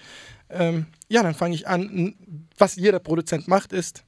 Ähm, 0.49 0.85
ja, 1.09 1.23
dann 1.23 1.33
fange 1.33 1.55
ich 1.55 1.67
an. 1.67 2.15
Was 2.57 2.75
jeder 2.77 2.99
Produzent 2.99 3.47
macht, 3.49 3.73
ist 3.73 4.05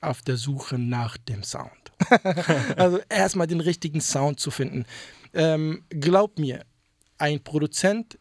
auf 0.00 0.20
der 0.22 0.36
Suche 0.36 0.78
nach 0.78 1.16
dem 1.16 1.42
Sound. 1.42 1.70
also 2.76 3.00
erstmal 3.08 3.46
den 3.46 3.60
richtigen 3.60 4.02
Sound 4.02 4.40
zu 4.40 4.50
finden. 4.50 4.84
Ähm, 5.32 5.84
glaub 5.88 6.38
mir, 6.38 6.64
ein 7.16 7.42
Produzent, 7.42 8.18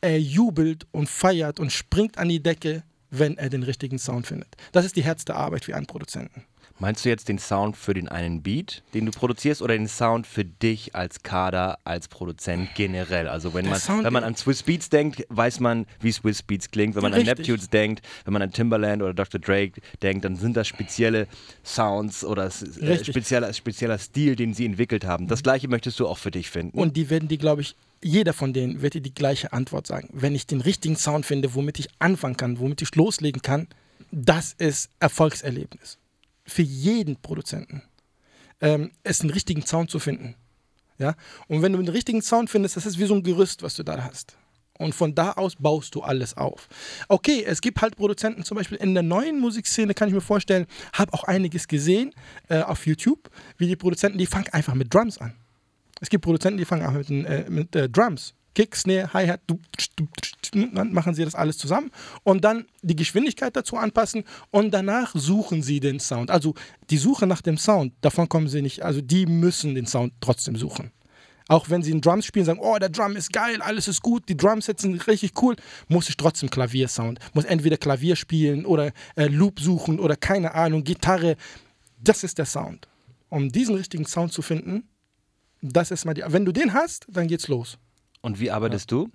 er 0.00 0.20
jubelt 0.20 0.86
und 0.90 1.08
feiert 1.08 1.60
und 1.60 1.72
springt 1.72 2.18
an 2.18 2.28
die 2.28 2.42
Decke, 2.42 2.82
wenn 3.10 3.38
er 3.38 3.50
den 3.50 3.62
richtigen 3.62 3.98
Sound 3.98 4.26
findet. 4.26 4.56
Das 4.72 4.84
ist 4.84 4.96
die 4.96 5.04
Herz 5.04 5.24
der 5.24 5.36
Arbeit 5.36 5.64
für 5.64 5.76
einen 5.76 5.86
Produzenten. 5.86 6.44
Meinst 6.80 7.04
du 7.04 7.08
jetzt 7.08 7.28
den 7.28 7.38
Sound 7.38 7.76
für 7.76 7.92
den 7.94 8.08
einen 8.08 8.42
Beat, 8.42 8.82
den 8.94 9.06
du 9.06 9.12
produzierst, 9.12 9.62
oder 9.62 9.74
den 9.76 9.88
Sound 9.88 10.26
für 10.26 10.44
dich 10.44 10.94
als 10.94 11.22
Kader, 11.22 11.78
als 11.84 12.06
Produzent 12.08 12.68
generell? 12.76 13.28
Also 13.28 13.52
wenn 13.54 13.64
Der 13.64 13.72
man, 13.72 13.80
Sound- 13.80 14.04
wenn 14.04 14.12
man 14.12 14.22
an 14.24 14.36
Swiss 14.36 14.62
Beats 14.62 14.88
denkt, 14.88 15.24
weiß 15.28 15.60
man, 15.60 15.86
wie 16.00 16.12
Swiss 16.12 16.42
Beats 16.42 16.70
klingt. 16.70 16.94
Wenn 16.94 17.02
man 17.02 17.12
an 17.14 17.18
Richtig. 17.20 17.38
Neptunes 17.38 17.68
denkt, 17.70 18.02
wenn 18.24 18.32
man 18.32 18.42
an 18.42 18.52
Timbaland 18.52 19.02
oder 19.02 19.12
Dr. 19.14 19.40
Drake 19.40 19.80
denkt, 20.02 20.24
dann 20.24 20.36
sind 20.36 20.56
das 20.56 20.68
spezielle 20.68 21.26
Sounds 21.64 22.24
oder 22.24 22.46
äh, 22.46 23.04
spezieller, 23.04 23.52
spezieller 23.52 23.98
Stil, 23.98 24.36
den 24.36 24.54
sie 24.54 24.64
entwickelt 24.66 25.04
haben. 25.04 25.26
Das 25.26 25.42
gleiche 25.42 25.68
möchtest 25.68 25.98
du 26.00 26.06
auch 26.06 26.18
für 26.18 26.30
dich 26.30 26.48
finden. 26.50 26.78
Und 26.78 26.96
die 26.96 27.10
werden 27.10 27.28
die, 27.28 27.38
glaube 27.38 27.62
ich, 27.62 27.74
jeder 28.02 28.32
von 28.32 28.52
denen 28.52 28.80
wird 28.82 28.94
dir 28.94 29.00
die 29.00 29.12
gleiche 29.14 29.52
Antwort 29.52 29.86
sagen. 29.88 30.08
Wenn 30.12 30.34
ich 30.36 30.46
den 30.46 30.60
richtigen 30.60 30.94
Sound 30.96 31.26
finde, 31.26 31.54
womit 31.56 31.80
ich 31.80 31.88
anfangen 31.98 32.36
kann, 32.36 32.60
womit 32.60 32.80
ich 32.82 32.94
loslegen 32.94 33.42
kann, 33.42 33.66
das 34.12 34.52
ist 34.56 34.90
Erfolgserlebnis. 35.00 35.98
Für 36.48 36.62
jeden 36.62 37.16
Produzenten. 37.16 37.82
Ähm, 38.60 38.90
es 39.04 39.20
einen 39.20 39.30
richtigen 39.30 39.64
Sound 39.64 39.90
zu 39.90 40.00
finden. 40.00 40.34
Ja? 40.98 41.14
Und 41.46 41.62
wenn 41.62 41.72
du 41.72 41.78
den 41.78 41.88
richtigen 41.88 42.22
Sound 42.22 42.50
findest, 42.50 42.76
das 42.76 42.86
ist 42.86 42.98
wie 42.98 43.06
so 43.06 43.14
ein 43.14 43.22
Gerüst, 43.22 43.62
was 43.62 43.76
du 43.76 43.82
da 43.82 44.02
hast. 44.02 44.36
Und 44.78 44.94
von 44.94 45.14
da 45.14 45.32
aus 45.32 45.56
baust 45.56 45.94
du 45.94 46.02
alles 46.02 46.36
auf. 46.36 46.68
Okay, 47.08 47.44
es 47.44 47.60
gibt 47.60 47.80
halt 47.82 47.96
Produzenten, 47.96 48.44
zum 48.44 48.56
Beispiel 48.56 48.78
in 48.78 48.94
der 48.94 49.02
neuen 49.02 49.40
Musikszene, 49.40 49.92
kann 49.92 50.08
ich 50.08 50.14
mir 50.14 50.20
vorstellen, 50.20 50.66
habe 50.92 51.12
auch 51.14 51.24
einiges 51.24 51.66
gesehen 51.66 52.14
äh, 52.48 52.60
auf 52.60 52.86
YouTube, 52.86 53.28
wie 53.56 53.66
die 53.66 53.76
Produzenten, 53.76 54.18
die 54.18 54.26
fangen 54.26 54.48
einfach 54.52 54.74
mit 54.74 54.94
Drums 54.94 55.18
an. 55.18 55.34
Es 56.00 56.08
gibt 56.08 56.24
Produzenten, 56.24 56.58
die 56.58 56.64
fangen 56.64 56.82
an 56.82 56.94
mit, 56.94 57.10
äh, 57.10 57.46
mit 57.48 57.74
äh, 57.74 57.88
Drums. 57.88 58.34
Kick, 58.54 58.74
Snare, 58.76 59.12
Hi-Hat, 59.12 59.40
dann 60.52 60.92
machen 60.92 61.14
sie 61.14 61.24
das 61.24 61.34
alles 61.34 61.58
zusammen 61.58 61.90
und 62.22 62.44
dann 62.44 62.66
die 62.82 62.96
Geschwindigkeit 62.96 63.54
dazu 63.56 63.76
anpassen 63.76 64.24
und 64.50 64.72
danach 64.72 65.14
suchen 65.14 65.62
sie 65.62 65.80
den 65.80 66.00
Sound. 66.00 66.30
Also 66.30 66.54
die 66.90 66.98
Suche 66.98 67.26
nach 67.26 67.42
dem 67.42 67.58
Sound, 67.58 67.92
davon 68.00 68.28
kommen 68.28 68.48
sie 68.48 68.62
nicht, 68.62 68.82
also 68.82 69.00
die 69.00 69.26
müssen 69.26 69.74
den 69.74 69.86
Sound 69.86 70.12
trotzdem 70.20 70.56
suchen. 70.56 70.92
Auch 71.48 71.70
wenn 71.70 71.82
sie 71.82 71.92
einen 71.92 72.02
Drums 72.02 72.26
spielen, 72.26 72.44
sagen, 72.44 72.60
oh, 72.60 72.76
der 72.78 72.90
Drum 72.90 73.16
ist 73.16 73.32
geil, 73.32 73.62
alles 73.62 73.88
ist 73.88 74.02
gut, 74.02 74.28
die 74.28 74.36
Drumsets 74.36 74.82
sind 74.82 75.06
richtig 75.06 75.32
cool, 75.40 75.56
muss 75.88 76.10
ich 76.10 76.16
trotzdem 76.18 76.50
Klaviersound. 76.50 77.18
Muss 77.32 77.46
entweder 77.46 77.78
Klavier 77.78 78.16
spielen 78.16 78.66
oder 78.66 78.92
äh, 79.16 79.28
Loop 79.28 79.58
suchen 79.58 79.98
oder 79.98 80.14
keine 80.14 80.54
Ahnung, 80.54 80.84
Gitarre. 80.84 81.36
Das 82.02 82.22
ist 82.22 82.36
der 82.36 82.44
Sound. 82.44 82.86
Um 83.30 83.50
diesen 83.50 83.76
richtigen 83.76 84.04
Sound 84.04 84.32
zu 84.32 84.42
finden, 84.42 84.84
das 85.62 85.90
ist 85.90 86.04
mal 86.04 86.14
die. 86.14 86.22
Wenn 86.26 86.44
du 86.44 86.52
den 86.52 86.74
hast, 86.74 87.06
dann 87.08 87.28
geht's 87.28 87.48
los. 87.48 87.78
Und 88.20 88.40
wie 88.40 88.50
arbeitest 88.50 88.92
du? 88.92 89.10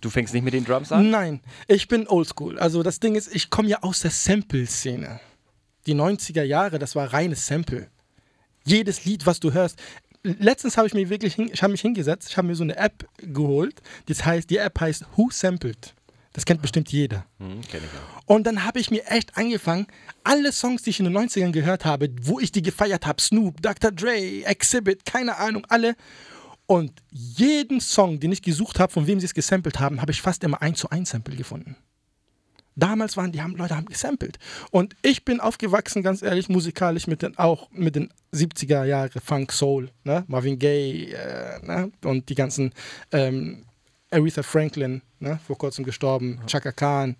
Du 0.00 0.10
fängst 0.10 0.34
nicht 0.34 0.42
mit 0.42 0.54
den 0.54 0.64
Drums 0.64 0.92
an? 0.92 1.10
Nein, 1.10 1.40
ich 1.66 1.88
bin 1.88 2.06
oldschool. 2.06 2.58
Also 2.58 2.82
das 2.82 3.00
Ding 3.00 3.14
ist, 3.14 3.34
ich 3.34 3.50
komme 3.50 3.68
ja 3.68 3.82
aus 3.82 4.00
der 4.00 4.10
Sample-Szene. 4.10 5.20
Die 5.86 5.94
90er 5.94 6.42
Jahre, 6.42 6.78
das 6.78 6.94
war 6.94 7.12
reines 7.12 7.46
Sample. 7.46 7.88
Jedes 8.64 9.04
Lied, 9.04 9.26
was 9.26 9.40
du 9.40 9.52
hörst. 9.52 9.78
Letztens 10.22 10.78
habe 10.78 10.86
ich 10.86 10.94
mir 10.94 11.10
wirklich, 11.10 11.38
ich 11.38 11.62
habe 11.62 11.72
mich 11.72 11.82
hingesetzt, 11.82 12.30
ich 12.30 12.36
habe 12.38 12.48
mir 12.48 12.54
so 12.54 12.64
eine 12.64 12.76
App 12.76 13.06
geholt. 13.18 13.82
Das 14.06 14.24
heißt, 14.24 14.48
die 14.48 14.56
App 14.56 14.80
heißt 14.80 15.04
Who 15.16 15.28
Sampled. 15.30 15.94
Das 16.34 16.44
kennt 16.44 16.62
bestimmt 16.62 16.90
jeder. 16.90 17.26
Hm, 17.38 17.60
kenn 17.70 17.80
ich 17.84 17.90
auch. 17.90 18.34
Und 18.34 18.44
dann 18.46 18.64
habe 18.64 18.80
ich 18.80 18.90
mir 18.90 19.06
echt 19.06 19.36
angefangen, 19.36 19.86
alle 20.24 20.50
Songs, 20.50 20.82
die 20.82 20.90
ich 20.90 20.98
in 20.98 21.04
den 21.04 21.16
90ern 21.16 21.52
gehört 21.52 21.84
habe, 21.84 22.08
wo 22.22 22.40
ich 22.40 22.50
die 22.50 22.62
gefeiert 22.62 23.06
habe, 23.06 23.22
Snoop, 23.22 23.62
Dr. 23.62 23.92
Dre, 23.92 24.44
Exhibit, 24.44 25.04
keine 25.04 25.36
Ahnung, 25.36 25.64
alle. 25.68 25.94
Und 26.66 26.92
jeden 27.10 27.80
Song, 27.80 28.20
den 28.20 28.32
ich 28.32 28.42
gesucht 28.42 28.80
habe, 28.80 28.92
von 28.92 29.06
wem 29.06 29.20
sie 29.20 29.26
es 29.26 29.34
gesampelt 29.34 29.80
haben, 29.80 30.00
habe 30.00 30.12
ich 30.12 30.22
fast 30.22 30.42
immer 30.44 30.62
1 30.62 30.78
zu 30.78 30.90
1 30.90 31.10
Sample 31.10 31.36
gefunden. 31.36 31.76
Damals 32.76 33.16
waren 33.16 33.30
die 33.30 33.40
haben, 33.40 33.54
Leute 33.56 33.76
haben 33.76 33.86
gesampelt. 33.86 34.38
Und 34.70 34.96
ich 35.02 35.24
bin 35.24 35.40
aufgewachsen, 35.40 36.02
ganz 36.02 36.22
ehrlich, 36.22 36.48
musikalisch 36.48 37.06
mit 37.06 37.22
den, 37.22 37.38
auch 37.38 37.70
mit 37.70 37.94
den 37.94 38.12
70er 38.32 38.84
Jahre 38.84 39.20
Funk 39.20 39.52
Soul, 39.52 39.90
ne? 40.02 40.24
Marvin 40.26 40.58
Gaye 40.58 41.12
äh, 41.12 41.64
ne? 41.64 41.92
und 42.04 42.28
die 42.28 42.34
ganzen 42.34 42.72
ähm, 43.12 43.64
Aretha 44.10 44.42
Franklin, 44.42 45.02
ne? 45.20 45.38
vor 45.46 45.56
kurzem 45.56 45.84
gestorben, 45.84 46.40
Chaka 46.46 46.72
Khan. 46.72 47.16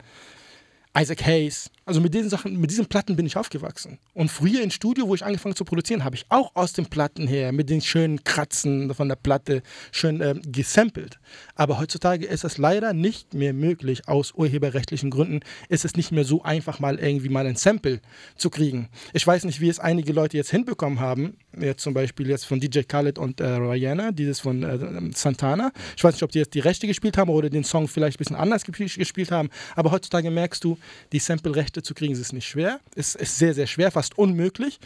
Isaac 0.96 1.24
Hayes. 1.24 1.70
Also 1.87 2.01
mit 2.01 2.14
diesen 2.14 2.31
Sachen, 2.31 2.59
mit 2.59 2.70
diesen 2.70 2.87
Platten 2.87 3.14
bin 3.14 3.27
ich 3.27 3.37
aufgewachsen. 3.37 3.99
Und 4.14 4.31
früher 4.31 4.62
im 4.62 4.70
Studio, 4.70 5.07
wo 5.07 5.14
ich 5.14 5.25
angefangen 5.25 5.55
zu 5.55 5.64
produzieren, 5.64 6.03
habe 6.03 6.16
ich 6.16 6.25
auch 6.31 6.55
aus 6.55 6.73
den 6.73 6.87
Platten 6.87 7.27
her 7.27 7.53
mit 7.53 7.68
den 7.68 7.83
schönen 7.83 8.25
Kratzen 8.25 8.94
von 8.94 9.09
der 9.09 9.16
Platte 9.16 9.62
schön 9.92 10.23
ähm, 10.23 10.40
gesampelt. 10.47 11.18
Aber 11.55 11.79
heutzutage 11.79 12.25
ist 12.25 12.44
es 12.44 12.57
leider 12.57 12.94
nicht 12.94 13.35
mehr 13.35 13.53
möglich. 13.53 14.09
Aus 14.09 14.33
urheberrechtlichen 14.33 15.11
Gründen 15.11 15.40
ist 15.68 15.85
es 15.85 15.94
nicht 15.94 16.11
mehr 16.11 16.25
so 16.25 16.42
einfach, 16.42 16.81
mal 16.81 16.99
irgendwie 16.99 17.29
mal 17.29 17.47
ein 17.47 17.57
Sample 17.57 18.01
zu 18.37 18.49
kriegen. 18.49 18.88
Ich 19.12 19.27
weiß 19.27 19.44
nicht, 19.44 19.61
wie 19.61 19.68
es 19.68 19.79
einige 19.79 20.14
Leute 20.14 20.38
jetzt 20.38 20.51
hinbekommen 20.51 21.01
haben. 21.01 21.37
Jetzt 21.59 21.83
zum 21.83 21.92
Beispiel 21.92 22.29
jetzt 22.29 22.47
von 22.47 22.61
DJ 22.61 22.81
Khaled 22.81 23.18
und 23.18 23.40
äh, 23.40 23.47
Rihanna, 23.47 24.12
dieses 24.12 24.40
von 24.40 24.62
äh, 24.62 25.12
Santana. 25.14 25.70
Ich 25.97 26.03
weiß 26.03 26.14
nicht, 26.14 26.23
ob 26.23 26.33
die 26.33 26.38
jetzt 26.38 26.55
die 26.55 26.61
Rechte 26.61 26.87
gespielt 26.87 27.18
haben 27.18 27.29
oder 27.29 27.51
den 27.51 27.64
Song 27.64 27.88
vielleicht 27.88 28.16
ein 28.16 28.18
bisschen 28.18 28.37
anders 28.37 28.64
gespielt 28.64 29.31
haben. 29.31 29.51
Aber 29.77 29.90
heutzutage 29.90 30.31
merkst 30.31 30.64
du, 30.64 30.79
die 31.12 31.18
Sample-Rechte 31.18 31.74
zu 31.83 31.95
kriegen, 31.95 32.13
ist 32.13 32.33
nicht 32.33 32.49
schwer. 32.49 32.81
Es 32.95 33.15
ist 33.15 33.39
sehr, 33.39 33.55
sehr 33.55 33.67
schwer, 33.67 33.91
fast 33.91 34.19
unmöglich. 34.19 34.79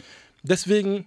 Deswegen 0.43 1.07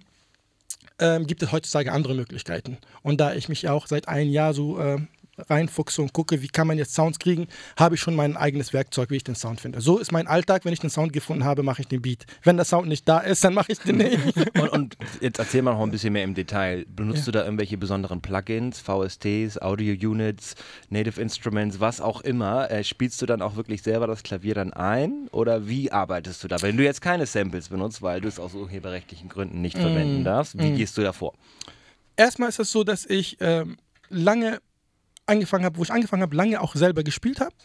ähm, 0.99 1.27
gibt 1.27 1.41
es 1.41 1.51
heutzutage 1.51 1.91
andere 1.91 2.15
Möglichkeiten. 2.15 2.77
Und 3.01 3.19
da 3.19 3.33
ich 3.33 3.49
mich 3.49 3.67
auch 3.69 3.87
seit 3.87 4.07
einem 4.07 4.29
Jahr 4.29 4.53
so 4.53 4.79
äh, 4.79 4.99
reinfuchse 5.49 6.01
und 6.01 6.13
gucke, 6.13 6.41
wie 6.41 6.47
kann 6.47 6.67
man 6.67 6.77
jetzt 6.77 6.93
Sounds 6.93 7.19
kriegen, 7.19 7.47
habe 7.77 7.95
ich 7.95 8.01
schon 8.01 8.15
mein 8.15 8.37
eigenes 8.37 8.73
Werkzeug, 8.73 9.09
wie 9.09 9.17
ich 9.17 9.23
den 9.23 9.35
Sound 9.35 9.61
finde. 9.61 9.81
So 9.81 9.97
ist 9.97 10.11
mein 10.11 10.27
Alltag. 10.27 10.65
Wenn 10.65 10.73
ich 10.73 10.79
den 10.79 10.89
Sound 10.89 11.13
gefunden 11.13 11.43
habe, 11.43 11.63
mache 11.63 11.81
ich 11.81 11.87
den 11.87 12.01
Beat. 12.01 12.25
Wenn 12.43 12.57
der 12.57 12.65
Sound 12.65 12.87
nicht 12.87 13.07
da 13.07 13.19
ist, 13.19 13.43
dann 13.43 13.53
mache 13.53 13.71
ich 13.71 13.79
den 13.79 13.97
nicht. 13.97 14.19
und, 14.59 14.69
und, 14.69 14.97
jetzt 15.19 15.39
erzähl 15.39 15.61
mal 15.61 15.73
noch 15.73 15.81
ein 15.81 15.91
bisschen 15.91 16.13
mehr 16.13 16.23
im 16.23 16.33
Detail. 16.33 16.85
Benutzt 16.87 17.19
ja. 17.19 17.25
du 17.25 17.31
da 17.31 17.43
irgendwelche 17.45 17.77
besonderen 17.77 18.21
Plugins, 18.21 18.79
VSTs, 18.79 19.61
Audio 19.61 19.93
Units, 20.09 20.55
Native 20.89 21.21
Instruments, 21.21 21.79
was 21.79 22.01
auch 22.01 22.21
immer? 22.21 22.69
Äh, 22.71 22.83
spielst 22.83 23.21
du 23.21 23.25
dann 23.25 23.41
auch 23.41 23.55
wirklich 23.55 23.81
selber 23.81 24.07
das 24.07 24.23
Klavier 24.23 24.55
dann 24.55 24.73
ein? 24.73 25.27
Oder 25.31 25.67
wie 25.67 25.91
arbeitest 25.91 26.43
du 26.43 26.47
da? 26.47 26.61
Wenn 26.61 26.77
du 26.77 26.83
jetzt 26.83 27.01
keine 27.01 27.25
Samples 27.25 27.69
benutzt, 27.69 28.01
weil 28.01 28.21
du 28.21 28.27
es 28.27 28.39
aus 28.39 28.53
urheberrechtlichen 28.53 29.29
Gründen 29.29 29.61
nicht 29.61 29.77
mm. 29.77 29.81
verwenden 29.81 30.23
darfst, 30.23 30.57
wie 30.57 30.71
mm. 30.71 30.77
gehst 30.77 30.97
du 30.97 31.01
da 31.01 31.13
vor? 31.13 31.33
Erstmal 32.17 32.49
ist 32.49 32.59
es 32.59 32.71
so, 32.71 32.83
dass 32.83 33.05
ich 33.05 33.37
ähm, 33.39 33.77
lange 34.09 34.59
angefangen 35.25 35.65
habe, 35.65 35.77
wo 35.77 35.83
ich 35.83 35.91
angefangen 35.91 36.21
habe, 36.21 36.35
lange 36.35 36.59
auch 36.61 36.75
selber 36.75 37.03
gespielt 37.03 37.39
habe. 37.39 37.55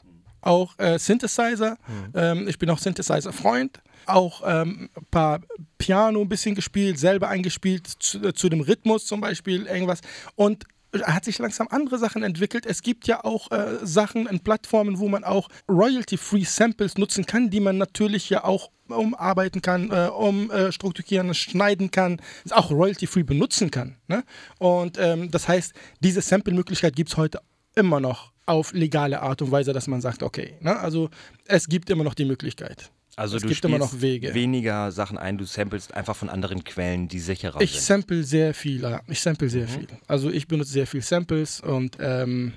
Auch 0.40 0.79
äh, 0.79 0.99
Synthesizer. 0.99 1.77
Mhm. 1.88 2.12
Ähm, 2.14 2.49
ich 2.49 2.59
bin 2.59 2.71
auch 2.71 2.79
Synthesizer-Freund. 2.79 3.81
Auch 4.07 4.42
ähm, 4.47 4.88
ein 4.95 5.07
paar 5.11 5.40
Piano 5.79 6.21
ein 6.21 6.29
bisschen 6.29 6.55
gespielt, 6.55 6.99
selber 6.99 7.29
eingespielt, 7.29 7.87
zu, 7.87 8.23
äh, 8.23 8.33
zu 8.33 8.49
dem 8.49 8.61
Rhythmus 8.61 9.07
zum 9.07 9.21
Beispiel, 9.21 9.66
irgendwas. 9.66 10.01
Und 10.37 10.64
hat 11.03 11.25
sich 11.25 11.38
langsam 11.38 11.69
andere 11.71 11.99
Sachen 11.99 12.23
entwickelt. 12.23 12.64
Es 12.66 12.83
gibt 12.83 13.07
ja 13.07 13.25
auch 13.25 13.51
äh, 13.51 13.79
Sachen 13.83 14.27
in 14.27 14.40
Plattformen, 14.40 14.99
wo 14.99 15.09
man 15.09 15.25
auch 15.25 15.49
Royalty-Free 15.69 16.45
Samples 16.45 16.97
nutzen 16.97 17.27
kann, 17.27 17.51
die 17.51 17.61
man 17.61 17.77
natürlich 17.79 18.31
ja 18.31 18.45
auch 18.45 18.71
umarbeiten 18.88 19.62
kann, 19.62 19.90
äh, 19.90 20.09
umstrukturieren, 20.09 21.31
äh, 21.31 21.35
schneiden 21.35 21.90
kann, 21.90 22.20
auch 22.51 22.70
Royalty-Free 22.70 23.25
benutzen 23.25 23.70
kann. 23.70 23.96
Ne? 24.09 24.25
Und 24.59 24.99
ähm, 24.99 25.31
das 25.31 25.49
heißt, 25.49 25.72
diese 26.01 26.20
Sample-Möglichkeit 26.20 26.96
gibt 26.96 27.11
es 27.11 27.16
heute 27.16 27.40
immer 27.75 28.01
noch 28.01 28.33
auf 28.46 28.72
legale 28.72 29.20
Art 29.20 29.42
und 29.42 29.51
Weise, 29.51 29.72
dass 29.72 29.87
man 29.88 30.01
sagt, 30.01 30.22
okay, 30.22 30.55
ne? 30.61 30.79
also 30.79 31.11
es 31.46 31.68
gibt 31.68 31.90
immer 31.90 32.05
noch 32.05 32.14
die 32.14 32.25
Möglichkeit. 32.25 32.90
Also 33.16 33.37
es 33.37 33.42
du 33.42 33.49
gibt 33.49 33.64
immer 33.64 33.79
noch 33.79 34.03
Wege. 34.03 34.35
weniger 34.35 34.92
Sachen 34.92 35.16
ein, 35.16 35.38
du 35.38 35.46
samplest 35.46 35.94
einfach 35.94 36.14
von 36.14 36.29
anderen 36.29 36.64
Quellen, 36.64 37.09
die 37.09 37.18
sicherer 37.18 37.61
ich 37.62 37.70
sind. 37.70 37.79
Ich 37.79 37.87
sample 37.87 38.22
sehr 38.22 38.53
viel, 38.53 38.83
ja. 38.83 39.01
Ich 39.09 39.20
sample 39.20 39.49
sehr 39.49 39.66
mhm. 39.66 39.70
viel. 39.70 39.87
Also 40.07 40.31
ich 40.31 40.46
benutze 40.46 40.72
sehr 40.72 40.87
viel 40.87 41.01
Samples 41.01 41.61
und 41.62 41.96
ähm, 41.99 42.53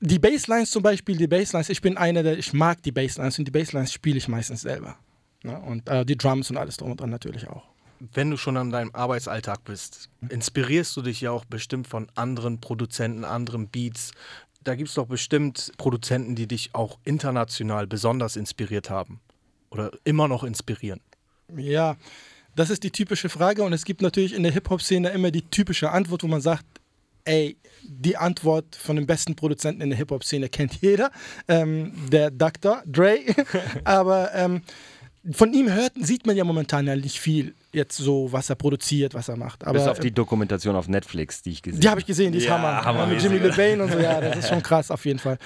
die 0.00 0.20
Basslines 0.20 0.70
zum 0.70 0.84
Beispiel, 0.84 1.16
die 1.16 1.26
Basslines, 1.26 1.68
ich 1.68 1.80
bin 1.80 1.96
einer 1.96 2.22
der, 2.22 2.38
ich 2.38 2.52
mag 2.52 2.80
die 2.84 2.92
Basslines 2.92 3.40
und 3.40 3.46
die 3.46 3.50
Basslines 3.50 3.92
spiele 3.92 4.18
ich 4.18 4.28
meistens 4.28 4.60
selber. 4.60 4.96
Ne? 5.48 5.58
Und 5.58 5.88
äh, 5.88 6.04
die 6.04 6.16
Drums 6.16 6.50
und 6.50 6.58
alles 6.58 6.76
drum 6.76 6.90
und 6.90 7.00
dran 7.00 7.10
natürlich 7.10 7.48
auch. 7.48 7.64
Wenn 8.12 8.30
du 8.30 8.36
schon 8.36 8.56
an 8.56 8.70
deinem 8.70 8.94
Arbeitsalltag 8.94 9.64
bist, 9.64 10.08
inspirierst 10.28 10.96
du 10.96 11.02
dich 11.02 11.20
ja 11.20 11.32
auch 11.32 11.44
bestimmt 11.44 11.88
von 11.88 12.06
anderen 12.14 12.60
Produzenten, 12.60 13.24
anderen 13.24 13.66
Beats. 13.66 14.12
Da 14.62 14.76
gibt 14.76 14.90
es 14.90 14.94
doch 14.94 15.06
bestimmt 15.06 15.72
Produzenten, 15.78 16.36
die 16.36 16.46
dich 16.46 16.74
auch 16.74 16.98
international 17.04 17.86
besonders 17.86 18.36
inspiriert 18.36 18.90
haben 18.90 19.20
oder 19.70 19.90
immer 20.04 20.28
noch 20.28 20.44
inspirieren? 20.44 21.00
Ja, 21.56 21.96
das 22.54 22.70
ist 22.70 22.84
die 22.84 22.90
typische 22.90 23.30
Frage 23.30 23.62
und 23.62 23.72
es 23.72 23.84
gibt 23.84 24.02
natürlich 24.02 24.34
in 24.34 24.42
der 24.42 24.52
Hip-Hop-Szene 24.52 25.08
immer 25.10 25.30
die 25.30 25.42
typische 25.42 25.90
Antwort, 25.90 26.22
wo 26.22 26.28
man 26.28 26.40
sagt, 26.40 26.66
ey, 27.24 27.56
die 27.82 28.16
Antwort 28.16 28.76
von 28.76 28.96
dem 28.96 29.06
besten 29.06 29.36
Produzenten 29.36 29.80
in 29.80 29.90
der 29.90 29.98
Hip-Hop-Szene 29.98 30.48
kennt 30.48 30.80
jeder, 30.80 31.10
ähm, 31.46 31.92
der 32.10 32.30
Dr. 32.30 32.82
Dre. 32.86 33.18
Aber 33.84 34.34
ähm, 34.34 34.62
von 35.32 35.52
ihm 35.52 35.72
hört, 35.72 35.92
sieht 35.96 36.26
man 36.26 36.36
ja 36.36 36.44
momentan 36.44 36.86
ja 36.86 36.96
nicht 36.96 37.18
viel 37.18 37.54
jetzt 37.72 37.96
so, 37.96 38.32
was 38.32 38.50
er 38.50 38.56
produziert, 38.56 39.14
was 39.14 39.28
er 39.28 39.36
macht. 39.36 39.64
Aber, 39.64 39.78
Bis 39.78 39.88
auf 39.88 39.98
die 39.98 40.12
Dokumentation 40.12 40.76
auf 40.76 40.88
Netflix, 40.88 41.42
die 41.42 41.50
ich 41.50 41.62
gesehen 41.62 41.76
habe. 41.76 41.82
Die 41.82 41.88
habe 41.88 42.00
ich 42.00 42.06
gesehen, 42.06 42.32
die 42.32 42.38
ist 42.38 42.44
ja, 42.44 42.52
Hammer. 42.52 42.84
Hammer. 42.84 43.00
Ja, 43.00 43.06
mit 43.06 43.22
Jimmy 43.22 43.38
LeVane 43.38 43.82
und 43.82 43.92
so, 43.92 43.98
ja, 43.98 44.20
das 44.20 44.38
ist 44.38 44.48
schon 44.48 44.62
krass 44.62 44.90
auf 44.90 45.04
jeden 45.04 45.18
Fall. 45.18 45.38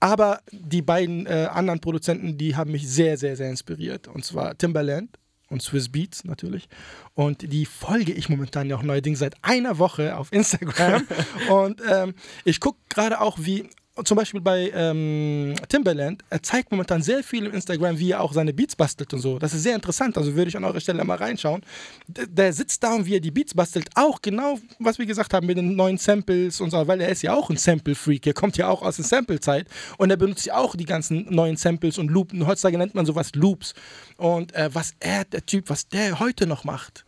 Aber 0.00 0.40
die 0.50 0.82
beiden 0.82 1.26
äh, 1.26 1.48
anderen 1.50 1.80
Produzenten, 1.80 2.36
die 2.36 2.56
haben 2.56 2.72
mich 2.72 2.86
sehr, 2.88 3.16
sehr, 3.16 3.36
sehr 3.36 3.48
inspiriert. 3.48 4.06
Und 4.06 4.24
zwar 4.24 4.56
Timbaland 4.58 5.18
und 5.48 5.62
Swiss 5.62 5.88
Beats 5.88 6.24
natürlich. 6.24 6.68
Und 7.14 7.50
die 7.50 7.64
folge 7.64 8.12
ich 8.12 8.28
momentan 8.28 8.68
ja 8.68 8.76
auch 8.76 8.82
neuerdings 8.82 9.20
seit 9.20 9.34
einer 9.42 9.78
Woche 9.78 10.16
auf 10.16 10.30
Instagram. 10.32 11.06
und 11.50 11.80
ähm, 11.90 12.14
ich 12.44 12.60
gucke 12.60 12.78
gerade 12.90 13.20
auch, 13.20 13.38
wie 13.40 13.70
zum 14.02 14.16
Beispiel 14.16 14.40
bei 14.40 14.72
ähm, 14.74 15.54
Timberland, 15.68 16.24
er 16.28 16.42
zeigt 16.42 16.70
momentan 16.72 17.02
sehr 17.02 17.22
viel 17.22 17.46
im 17.46 17.52
Instagram, 17.52 17.98
wie 17.98 18.10
er 18.10 18.20
auch 18.20 18.32
seine 18.32 18.52
Beats 18.52 18.74
bastelt 18.74 19.12
und 19.14 19.20
so. 19.20 19.38
Das 19.38 19.54
ist 19.54 19.62
sehr 19.62 19.76
interessant, 19.76 20.18
also 20.18 20.34
würde 20.34 20.48
ich 20.48 20.56
an 20.56 20.64
eurer 20.64 20.80
Stelle 20.80 21.04
mal 21.04 21.16
reinschauen. 21.16 21.62
D 22.08 22.26
der 22.26 22.52
sitzt 22.52 22.82
da 22.82 22.94
und 22.94 23.06
wie 23.06 23.16
er 23.16 23.20
die 23.20 23.30
Beats 23.30 23.54
bastelt, 23.54 23.88
auch 23.94 24.20
genau, 24.20 24.58
was 24.80 24.98
wir 24.98 25.06
gesagt 25.06 25.32
haben 25.32 25.46
mit 25.46 25.58
den 25.58 25.76
neuen 25.76 25.98
Samples 25.98 26.60
und 26.60 26.70
so, 26.70 26.86
weil 26.88 27.00
er 27.00 27.08
ist 27.08 27.22
ja 27.22 27.34
auch 27.34 27.50
ein 27.50 27.56
Sample-Freak, 27.56 28.26
er 28.26 28.34
kommt 28.34 28.56
ja 28.56 28.68
auch 28.68 28.82
aus 28.82 28.96
der 28.96 29.04
Sample-Zeit 29.04 29.68
und 29.96 30.10
er 30.10 30.16
benutzt 30.16 30.46
ja 30.46 30.56
auch 30.56 30.74
die 30.74 30.86
ganzen 30.86 31.26
neuen 31.32 31.56
Samples 31.56 31.98
und 31.98 32.10
Loops. 32.10 32.34
Heutzutage 32.44 32.78
nennt 32.78 32.94
man 32.94 33.06
sowas 33.06 33.32
Loops. 33.34 33.74
Und 34.16 34.54
äh, 34.54 34.70
was 34.72 34.94
er, 35.00 35.24
der 35.24 35.46
Typ, 35.46 35.70
was 35.70 35.88
der 35.88 36.18
heute 36.18 36.46
noch 36.46 36.64
macht, 36.64 37.04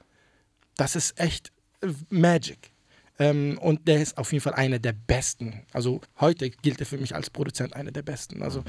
das 0.76 0.94
ist 0.96 1.18
echt 1.18 1.52
äh, 1.80 1.88
Magic. 2.10 2.75
Ähm, 3.18 3.58
und 3.58 3.88
der 3.88 4.02
ist 4.02 4.18
auf 4.18 4.32
jeden 4.32 4.42
Fall 4.42 4.54
einer 4.54 4.78
der 4.78 4.92
besten. 4.92 5.62
Also 5.72 6.00
heute 6.20 6.50
gilt 6.50 6.80
er 6.80 6.86
für 6.86 6.98
mich 6.98 7.14
als 7.14 7.30
Produzent 7.30 7.74
einer 7.74 7.90
der 7.90 8.02
besten. 8.02 8.42
Also 8.42 8.62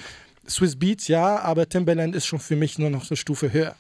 Swiss 0.48 0.78
Beats 0.78 1.08
ja, 1.08 1.40
aber 1.40 1.68
Timbaland 1.68 2.16
ist 2.16 2.26
schon 2.26 2.40
für 2.40 2.56
mich 2.56 2.80
nur 2.80 2.90
noch 2.90 3.10
eine 3.10 3.18
Stufe 3.18 3.52
höher. 3.52 3.76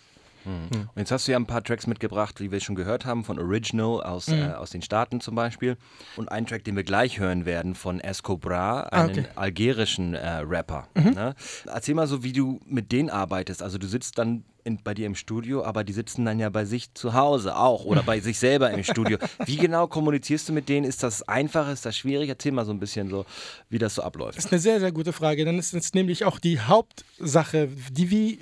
Mhm. 0.47 0.89
Und 0.93 0.97
jetzt 0.97 1.11
hast 1.11 1.27
du 1.27 1.31
ja 1.31 1.37
ein 1.37 1.45
paar 1.45 1.63
Tracks 1.63 1.87
mitgebracht, 1.87 2.39
wie 2.39 2.51
wir 2.51 2.59
schon 2.59 2.75
gehört 2.75 3.05
haben, 3.05 3.23
von 3.23 3.37
Original 3.37 4.01
aus, 4.01 4.27
mhm. 4.27 4.41
äh, 4.41 4.53
aus 4.53 4.71
den 4.71 4.81
Staaten 4.81 5.21
zum 5.21 5.35
Beispiel. 5.35 5.77
Und 6.15 6.31
ein 6.31 6.45
Track, 6.45 6.63
den 6.63 6.75
wir 6.75 6.83
gleich 6.83 7.19
hören 7.19 7.45
werden, 7.45 7.75
von 7.75 7.99
Escobra, 7.99 8.83
einen 8.83 9.09
okay. 9.09 9.25
algerischen 9.35 10.13
äh, 10.13 10.37
Rapper. 10.37 10.87
Mhm. 10.95 11.11
Ne? 11.11 11.35
Erzähl 11.65 11.95
mal 11.95 12.07
so, 12.07 12.23
wie 12.23 12.33
du 12.33 12.59
mit 12.65 12.91
denen 12.91 13.09
arbeitest. 13.09 13.61
Also 13.61 13.77
du 13.77 13.87
sitzt 13.87 14.17
dann 14.17 14.43
in, 14.67 14.83
bei 14.83 14.93
dir 14.93 15.05
im 15.05 15.15
Studio, 15.15 15.63
aber 15.63 15.83
die 15.83 15.93
sitzen 15.93 16.25
dann 16.25 16.39
ja 16.39 16.49
bei 16.49 16.65
sich 16.65 16.93
zu 16.93 17.13
Hause 17.13 17.55
auch 17.55 17.85
oder 17.85 18.03
bei 18.03 18.19
sich 18.19 18.37
selber 18.37 18.69
im 18.71 18.83
Studio. 18.83 19.17
Wie 19.45 19.55
genau 19.55 19.87
kommunizierst 19.87 20.49
du 20.49 20.53
mit 20.53 20.67
denen? 20.67 20.85
Ist 20.85 21.03
das 21.03 21.27
einfach, 21.27 21.71
ist 21.71 21.85
das 21.85 21.95
schwierig? 21.95 22.29
Erzähl 22.29 22.51
mal 22.51 22.65
so 22.65 22.73
ein 22.73 22.79
bisschen 22.79 23.09
so, 23.09 23.25
wie 23.69 23.79
das 23.79 23.95
so 23.95 24.03
abläuft. 24.03 24.37
Das 24.37 24.45
ist 24.45 24.51
eine 24.51 24.59
sehr, 24.59 24.79
sehr 24.79 24.91
gute 24.91 25.13
Frage. 25.13 25.45
Dann 25.45 25.57
ist 25.57 25.73
es 25.73 25.93
nämlich 25.93 26.25
auch 26.25 26.37
die 26.37 26.59
Hauptsache, 26.59 27.69
die 27.91 28.11
wie 28.11 28.39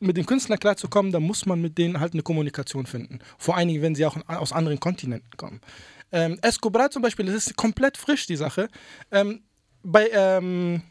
mit 0.00 0.16
den 0.16 0.26
Künstlern 0.26 0.58
klarzukommen, 0.58 1.12
da 1.12 1.20
muss 1.20 1.46
man 1.46 1.60
mit 1.60 1.78
denen 1.78 2.00
halt 2.00 2.12
eine 2.12 2.22
Kommunikation 2.22 2.86
finden. 2.86 3.20
Vor 3.38 3.56
allen 3.56 3.68
Dingen, 3.68 3.82
wenn 3.82 3.94
sie 3.94 4.06
auch 4.06 4.16
aus 4.28 4.52
anderen 4.52 4.80
Kontinenten 4.80 5.30
kommen. 5.36 5.60
Ähm, 6.12 6.38
Escobar 6.42 6.90
zum 6.90 7.02
Beispiel, 7.02 7.26
das 7.26 7.34
ist 7.34 7.56
komplett 7.56 7.96
frisch, 7.96 8.26
die 8.26 8.36
Sache. 8.36 8.68
Ähm, 9.10 9.40
bei 9.82 10.08
ähm, 10.12 10.82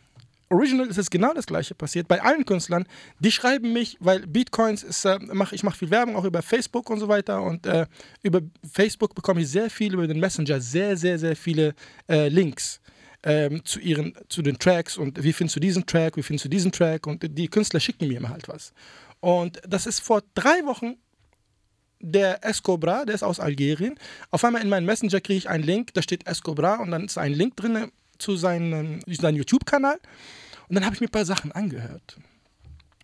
Original 0.50 0.88
ist 0.88 0.98
es 0.98 1.10
genau 1.10 1.34
das 1.34 1.48
gleiche 1.48 1.74
passiert. 1.74 2.08
Bei 2.08 2.22
allen 2.22 2.46
Künstlern, 2.46 2.86
die 3.20 3.32
schreiben 3.32 3.74
mich, 3.74 3.98
weil 4.00 4.26
Bitcoins 4.28 4.84
ist, 4.84 5.06
äh, 5.06 5.20
mach, 5.34 5.52
ich 5.54 5.63
mache 5.63 5.78
viel 5.78 5.89
Werbung 5.89 6.15
auch 6.15 6.26
über 6.26 6.41
Facebook 6.41 6.89
und 6.89 7.00
so 7.00 7.08
weiter. 7.08 7.41
Und 7.41 7.65
äh, 7.65 7.86
über 8.22 8.41
Facebook 8.70 9.15
bekomme 9.15 9.41
ich 9.41 9.50
sehr 9.50 9.70
viel 9.70 9.94
über 9.94 10.08
den 10.08 10.20
Messenger, 10.20 10.60
sehr, 10.62 10.98
sehr, 10.98 11.18
sehr 11.18 11.36
viele 11.36 11.74
äh, 12.08 12.28
Links 12.28 12.82
ähm, 13.25 13.65
zu, 13.65 13.79
ihren, 13.79 14.13
zu 14.29 14.41
den 14.41 14.57
Tracks 14.57 14.97
und 14.97 15.21
wie 15.21 15.33
findest 15.33 15.57
du 15.57 15.59
diesen 15.59 15.85
Track, 15.85 16.15
wie 16.15 16.23
findest 16.23 16.45
du 16.45 16.49
diesen 16.49 16.71
Track 16.71 17.07
und 17.07 17.38
die 17.38 17.47
Künstler 17.47 17.79
schicken 17.79 18.07
mir 18.07 18.17
immer 18.17 18.29
halt 18.29 18.47
was. 18.47 18.71
Und 19.19 19.59
das 19.67 19.88
ist 19.88 19.99
vor 19.99 20.21
drei 20.35 20.63
Wochen 20.65 20.95
der 21.99 22.45
Escobra, 22.45 23.03
der 23.03 23.15
ist 23.15 23.23
aus 23.23 23.39
Algerien. 23.39 23.95
Auf 24.29 24.43
einmal 24.43 24.61
in 24.61 24.69
meinem 24.69 24.85
Messenger 24.85 25.19
kriege 25.21 25.38
ich 25.38 25.49
einen 25.49 25.63
Link, 25.63 25.93
da 25.95 26.03
steht 26.03 26.27
Escobra 26.27 26.75
und 26.75 26.91
dann 26.91 27.05
ist 27.05 27.17
ein 27.17 27.33
Link 27.33 27.57
drin 27.57 27.91
zu 28.19 28.35
seinem, 28.35 29.01
seinem 29.07 29.38
YouTube-Kanal. 29.38 29.97
Und 30.69 30.75
dann 30.75 30.85
habe 30.85 30.93
ich 30.93 31.01
mir 31.01 31.07
ein 31.07 31.11
paar 31.11 31.25
Sachen 31.25 31.51
angehört. 31.51 32.17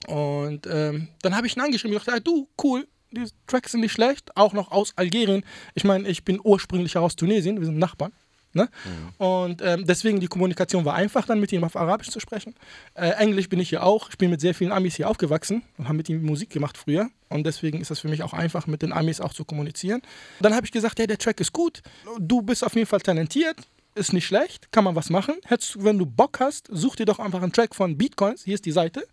Und 0.07 0.67
ähm, 0.67 1.07
dann 1.23 1.35
habe 1.35 1.47
ich 1.47 1.57
ihn 1.57 1.61
angeschrieben 1.61 1.95
und 1.95 2.05
gesagt, 2.05 2.27
du, 2.27 2.47
cool, 2.63 2.87
die 3.11 3.25
Tracks 3.47 3.71
sind 3.71 3.81
nicht 3.81 3.91
schlecht, 3.91 4.35
auch 4.37 4.53
noch 4.53 4.71
aus 4.71 4.93
Algerien. 4.97 5.43
Ich 5.73 5.83
meine, 5.83 6.07
ich 6.07 6.23
bin 6.23 6.39
ursprünglich 6.43 6.97
aus 6.97 7.15
Tunesien, 7.15 7.59
wir 7.59 7.65
sind 7.65 7.77
Nachbarn. 7.77 8.13
Ne? 8.53 8.69
Und 9.17 9.61
ähm, 9.61 9.85
deswegen 9.85 10.19
die 10.19 10.27
Kommunikation 10.27 10.83
war 10.83 10.95
einfach, 10.95 11.25
dann 11.25 11.39
mit 11.39 11.53
ihm 11.53 11.63
auf 11.63 11.75
Arabisch 11.75 12.09
zu 12.09 12.19
sprechen. 12.19 12.53
Äh, 12.95 13.11
Englisch 13.11 13.47
bin 13.47 13.59
ich 13.59 13.69
hier 13.69 13.83
auch. 13.83 14.09
Ich 14.09 14.17
bin 14.17 14.29
mit 14.29 14.41
sehr 14.41 14.53
vielen 14.53 14.73
Amis 14.73 14.95
hier 14.95 15.09
aufgewachsen 15.09 15.63
und 15.77 15.85
habe 15.85 15.97
mit 15.97 16.09
ihm 16.09 16.21
Musik 16.23 16.49
gemacht 16.49 16.77
früher. 16.77 17.09
Und 17.29 17.45
deswegen 17.45 17.79
ist 17.79 17.91
das 17.91 18.01
für 18.01 18.09
mich 18.09 18.23
auch 18.23 18.33
einfach, 18.33 18.67
mit 18.67 18.81
den 18.81 18.91
Amis 18.91 19.21
auch 19.21 19.33
zu 19.33 19.45
kommunizieren. 19.45 20.01
Dann 20.41 20.53
habe 20.53 20.65
ich 20.65 20.71
gesagt, 20.71 20.99
hey, 20.99 21.07
der 21.07 21.17
Track 21.17 21.39
ist 21.39 21.53
gut. 21.53 21.81
Du 22.19 22.41
bist 22.41 22.63
auf 22.63 22.75
jeden 22.75 22.87
Fall 22.87 22.99
talentiert. 22.99 23.55
Ist 23.95 24.11
nicht 24.11 24.25
schlecht. 24.25 24.71
Kann 24.71 24.83
man 24.83 24.95
was 24.95 25.09
machen. 25.09 25.35
Hättest, 25.45 25.81
wenn 25.81 25.97
du 25.97 26.05
Bock 26.05 26.39
hast, 26.41 26.67
such 26.71 26.97
dir 26.97 27.05
doch 27.05 27.19
einfach 27.19 27.41
einen 27.41 27.53
Track 27.53 27.73
von 27.73 27.97
Beatcoins. 27.97 28.43
Hier 28.43 28.55
ist 28.55 28.65
die 28.65 28.71
Seite. 28.71 29.07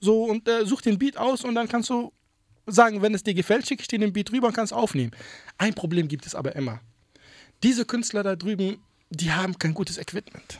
So, 0.00 0.24
und 0.24 0.48
äh, 0.48 0.66
such 0.66 0.80
den 0.80 0.98
Beat 0.98 1.16
aus 1.16 1.44
und 1.44 1.54
dann 1.54 1.68
kannst 1.68 1.88
du 1.88 2.12
sagen, 2.66 3.02
wenn 3.02 3.14
es 3.14 3.22
dir 3.22 3.34
gefällt, 3.34 3.68
schicke 3.68 3.82
ich 3.82 3.88
dir 3.88 4.00
den 4.00 4.12
Beat 4.12 4.32
rüber 4.32 4.48
und 4.48 4.54
kannst 4.54 4.72
aufnehmen. 4.72 5.12
Ein 5.58 5.74
Problem 5.74 6.08
gibt 6.08 6.26
es 6.26 6.34
aber 6.34 6.56
immer 6.56 6.80
diese 7.62 7.84
Künstler 7.84 8.22
da 8.22 8.36
drüben, 8.36 8.78
die 9.10 9.32
haben 9.32 9.58
kein 9.58 9.74
gutes 9.74 9.98
Equipment. 9.98 10.58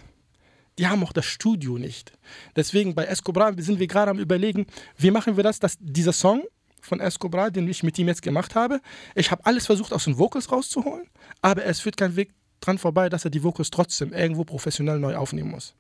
Die 0.79 0.87
haben 0.87 1.03
auch 1.03 1.13
das 1.13 1.27
Studio 1.27 1.79
nicht. 1.79 2.13
Deswegen 2.57 2.95
bei 2.95 3.05
Escobar 3.05 3.55
sind 3.59 3.79
wir 3.79 3.87
gerade 3.87 4.11
am 4.11 4.19
überlegen, 4.19 4.67
wie 4.97 5.11
machen 5.11 5.37
wir 5.37 5.45
das, 5.45 5.59
dass 5.59 5.77
dieser 5.81 6.13
Song 6.13 6.43
von 6.81 7.01
Escobar, 7.01 7.51
den 7.51 7.69
ich 7.69 7.83
mit 7.83 7.99
ihm 7.99 8.09
jetzt 8.09 8.23
gemacht 8.23 8.55
habe, 8.55 8.81
ich 9.15 9.31
habe 9.31 9.45
alles 9.47 9.67
versucht 9.67 9.93
aus 9.93 10.05
den 10.05 10.19
Vocals 10.19 10.51
rauszuholen, 10.51 11.07
aber 11.41 11.65
es 11.65 11.81
führt 11.81 11.97
kein 11.97 12.17
Weg 12.17 12.31
dran 12.61 12.79
vorbei, 12.79 13.09
dass 13.09 13.25
er 13.25 13.31
die 13.31 13.43
Vocals 13.43 13.71
trotzdem 13.71 14.13
irgendwo 14.13 14.45
professionell 14.45 14.99
neu 14.99 15.15
aufnehmen 15.17 15.51
muss. 15.51 15.75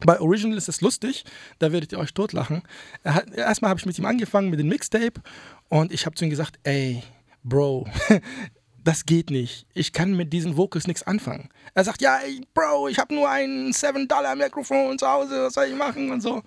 Bei 0.00 0.20
Original 0.20 0.56
ist 0.56 0.68
es 0.68 0.80
lustig, 0.80 1.24
da 1.58 1.72
werdet 1.72 1.92
ihr 1.92 1.98
euch 1.98 2.14
totlachen. 2.14 2.62
Er 3.02 3.26
erstmal 3.36 3.70
habe 3.70 3.80
ich 3.80 3.86
mit 3.86 3.98
ihm 3.98 4.04
angefangen 4.04 4.50
mit 4.50 4.60
dem 4.60 4.68
Mixtape 4.68 5.20
und 5.68 5.92
ich 5.92 6.06
habe 6.06 6.14
zu 6.14 6.24
ihm 6.24 6.30
gesagt, 6.30 6.58
ey, 6.62 7.02
Bro, 7.42 7.88
das 8.88 9.04
geht 9.04 9.28
nicht. 9.28 9.66
Ich 9.74 9.92
kann 9.92 10.16
mit 10.16 10.32
diesen 10.32 10.56
Vocals 10.56 10.86
nichts 10.86 11.02
anfangen. 11.02 11.50
Er 11.74 11.84
sagt, 11.84 12.00
ja, 12.00 12.20
ey, 12.24 12.40
Bro, 12.54 12.88
ich 12.88 12.98
habe 12.98 13.14
nur 13.14 13.28
ein 13.28 13.70
7-Dollar-Mikrofon 13.70 14.98
zu 14.98 15.06
Hause, 15.06 15.42
was 15.42 15.52
soll 15.52 15.66
ich 15.66 15.74
machen 15.74 16.10
und 16.10 16.22
so. 16.22 16.42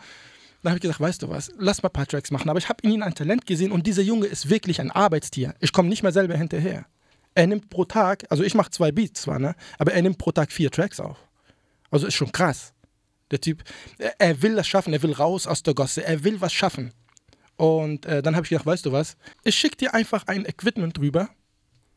Dann 0.64 0.72
habe 0.72 0.78
ich 0.78 0.82
gesagt, 0.82 1.00
weißt 1.00 1.22
du 1.22 1.30
was, 1.30 1.52
lass 1.60 1.84
mal 1.84 1.90
ein 1.90 1.94
paar 1.94 2.08
Tracks 2.08 2.32
machen. 2.32 2.50
Aber 2.50 2.58
ich 2.58 2.68
habe 2.68 2.82
in 2.82 2.94
ihm 2.94 3.04
ein 3.04 3.14
Talent 3.14 3.46
gesehen 3.46 3.72
und 3.72 3.86
dieser 3.86 4.02
Junge 4.02 4.26
ist 4.26 4.50
wirklich 4.50 4.82
ein 4.82 4.90
Arbeitstier. 4.90 5.54
Ich 5.60 5.72
komme 5.72 5.88
nicht 5.88 6.02
mehr 6.02 6.12
selber 6.12 6.36
hinterher. 6.36 6.88
Er 7.36 7.46
nimmt 7.46 7.70
pro 7.70 7.86
Tag, 7.86 8.26
also 8.32 8.42
ich 8.42 8.56
mache 8.56 8.72
zwei 8.72 8.92
Beats 8.92 9.22
zwar, 9.22 9.38
ne, 9.38 9.54
aber 9.78 9.94
er 9.94 10.02
nimmt 10.02 10.18
pro 10.18 10.32
Tag 10.32 10.52
vier 10.52 10.72
Tracks 10.72 11.00
auf. 11.00 11.18
Also 11.92 12.08
ist 12.08 12.16
schon 12.16 12.32
krass. 12.32 12.74
Der 13.30 13.40
Typ, 13.40 13.64
er, 14.18 14.42
will 14.42 14.56
das 14.56 14.68
schaffen, 14.68 14.94
er 14.94 15.04
will 15.04 15.14
raus 15.14 15.46
aus 15.46 15.62
der 15.62 15.76
Gosse, 15.76 16.04
er 16.04 16.24
will 16.24 16.42
was 16.42 16.54
schaffen. 16.54 16.92
Und 17.56 18.08
äh, 18.08 18.24
dann 18.24 18.36
habe 18.36 18.46
ich 18.46 18.50
gedacht, 18.50 18.66
weißt 18.66 18.88
du 18.88 18.92
was, 18.92 19.16
ich 19.44 19.56
schicke 19.56 19.78
dir 19.78 19.94
einfach 19.94 20.26
ein 20.26 20.44
Equipment 20.44 20.98
drüber 20.98 21.30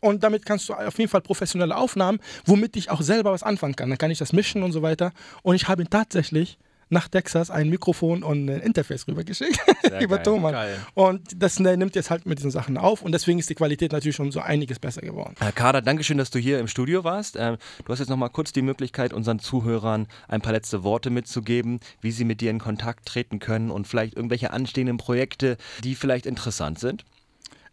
und 0.05 0.23
damit 0.23 0.45
kannst 0.45 0.69
du 0.69 0.75
auf 0.75 0.99
jeden 0.99 1.11
Fall 1.11 1.23
professionelle 1.23 1.75
Aufnahmen, 1.75 2.21
womit 2.45 2.77
ich 2.77 2.91
auch 2.91 3.01
selber 3.01 3.33
was 3.33 3.43
anfangen 3.43 3.75
kann. 3.75 3.89
Dann 3.89 3.97
kann 3.97 4.11
ich 4.11 4.19
das 4.19 4.35
mischen 4.35 4.63
und 4.63 4.73
so 4.73 4.83
weiter. 4.83 5.13
Und 5.43 5.55
ich 5.55 5.67
habe 5.67 5.83
ihm 5.83 5.89
tatsächlich 5.89 6.59
nach 6.91 7.09
Texas 7.09 7.51
ein 7.51 7.71
Mikrofon 7.71 8.23
und 8.23 8.51
ein 8.51 8.61
Interface 8.61 9.09
rübergeschickt 9.09 9.59
über 10.03 10.17
geil. 10.17 10.23
Thomann. 10.23 10.53
Geil. 10.53 10.77
Und 10.93 11.43
das 11.43 11.59
ne, 11.59 11.79
nimmt 11.79 11.97
jetzt 11.97 12.11
halt 12.11 12.27
mit 12.27 12.39
diesen 12.39 12.51
Sachen 12.51 12.77
auf 12.77 13.01
und 13.01 13.13
deswegen 13.13 13.39
ist 13.39 13.49
die 13.49 13.55
Qualität 13.55 13.93
natürlich 13.93 14.15
schon 14.15 14.31
so 14.31 14.41
einiges 14.41 14.79
besser 14.79 15.01
geworden. 15.01 15.35
Äh, 15.41 15.53
Kader, 15.53 15.81
danke 15.81 16.05
schön, 16.05 16.19
dass 16.19 16.29
du 16.31 16.39
hier 16.39 16.59
im 16.59 16.69
Studio 16.69 17.03
warst. 17.03 17.37
Ähm, 17.39 17.57
du 17.83 17.91
hast 17.91 18.01
jetzt 18.01 18.11
noch 18.11 18.19
mal 18.19 18.29
kurz 18.29 18.53
die 18.53 18.61
Möglichkeit, 18.61 19.15
unseren 19.15 19.39
Zuhörern 19.39 20.07
ein 20.29 20.43
paar 20.43 20.53
letzte 20.53 20.85
Worte 20.85 21.09
mitzugeben, 21.09 21.81
wie 22.03 22.11
sie 22.11 22.27
mit 22.27 22.43
dir 22.43 22.51
in 22.51 22.59
Kontakt 22.59 23.07
treten 23.07 23.39
können 23.39 23.71
und 23.71 23.89
vielleicht 23.89 24.15
irgendwelche 24.17 24.51
anstehenden 24.51 24.99
Projekte, 24.99 25.57
die 25.83 25.95
vielleicht 25.95 26.27
interessant 26.27 26.79
sind. 26.79 27.07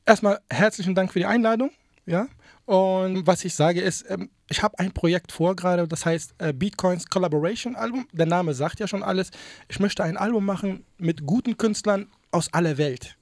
Erstmal 0.06 0.40
herzlichen 0.50 0.96
Dank 0.96 1.12
für 1.12 1.20
die 1.20 1.26
Einladung. 1.26 1.72
Ja. 2.12 2.28
Und 2.66 3.26
was 3.26 3.46
ich 3.46 3.56
sage 3.56 3.80
ist, 3.80 4.06
ähm, 4.10 4.30
ich 4.50 4.62
habe 4.62 4.78
ein 4.80 4.92
Projekt 4.92 5.32
vor 5.32 5.56
gerade, 5.56 5.88
das 5.88 6.06
heißt 6.06 6.36
äh, 6.40 6.52
Beatcoins 6.52 7.08
Collaboration 7.08 7.76
Album. 7.78 8.06
Der 8.12 8.26
Name 8.26 8.54
sagt 8.54 8.82
ja 8.82 8.88
schon 8.88 9.02
alles. 9.02 9.32
Ich 9.70 9.80
möchte 9.80 10.04
ein 10.04 10.18
Album 10.18 10.46
machen 10.46 10.86
mit 10.98 11.26
guten 11.26 11.58
Künstlern 11.58 12.08
aus 12.32 12.54
aller 12.54 12.78
Welt. 12.78 13.16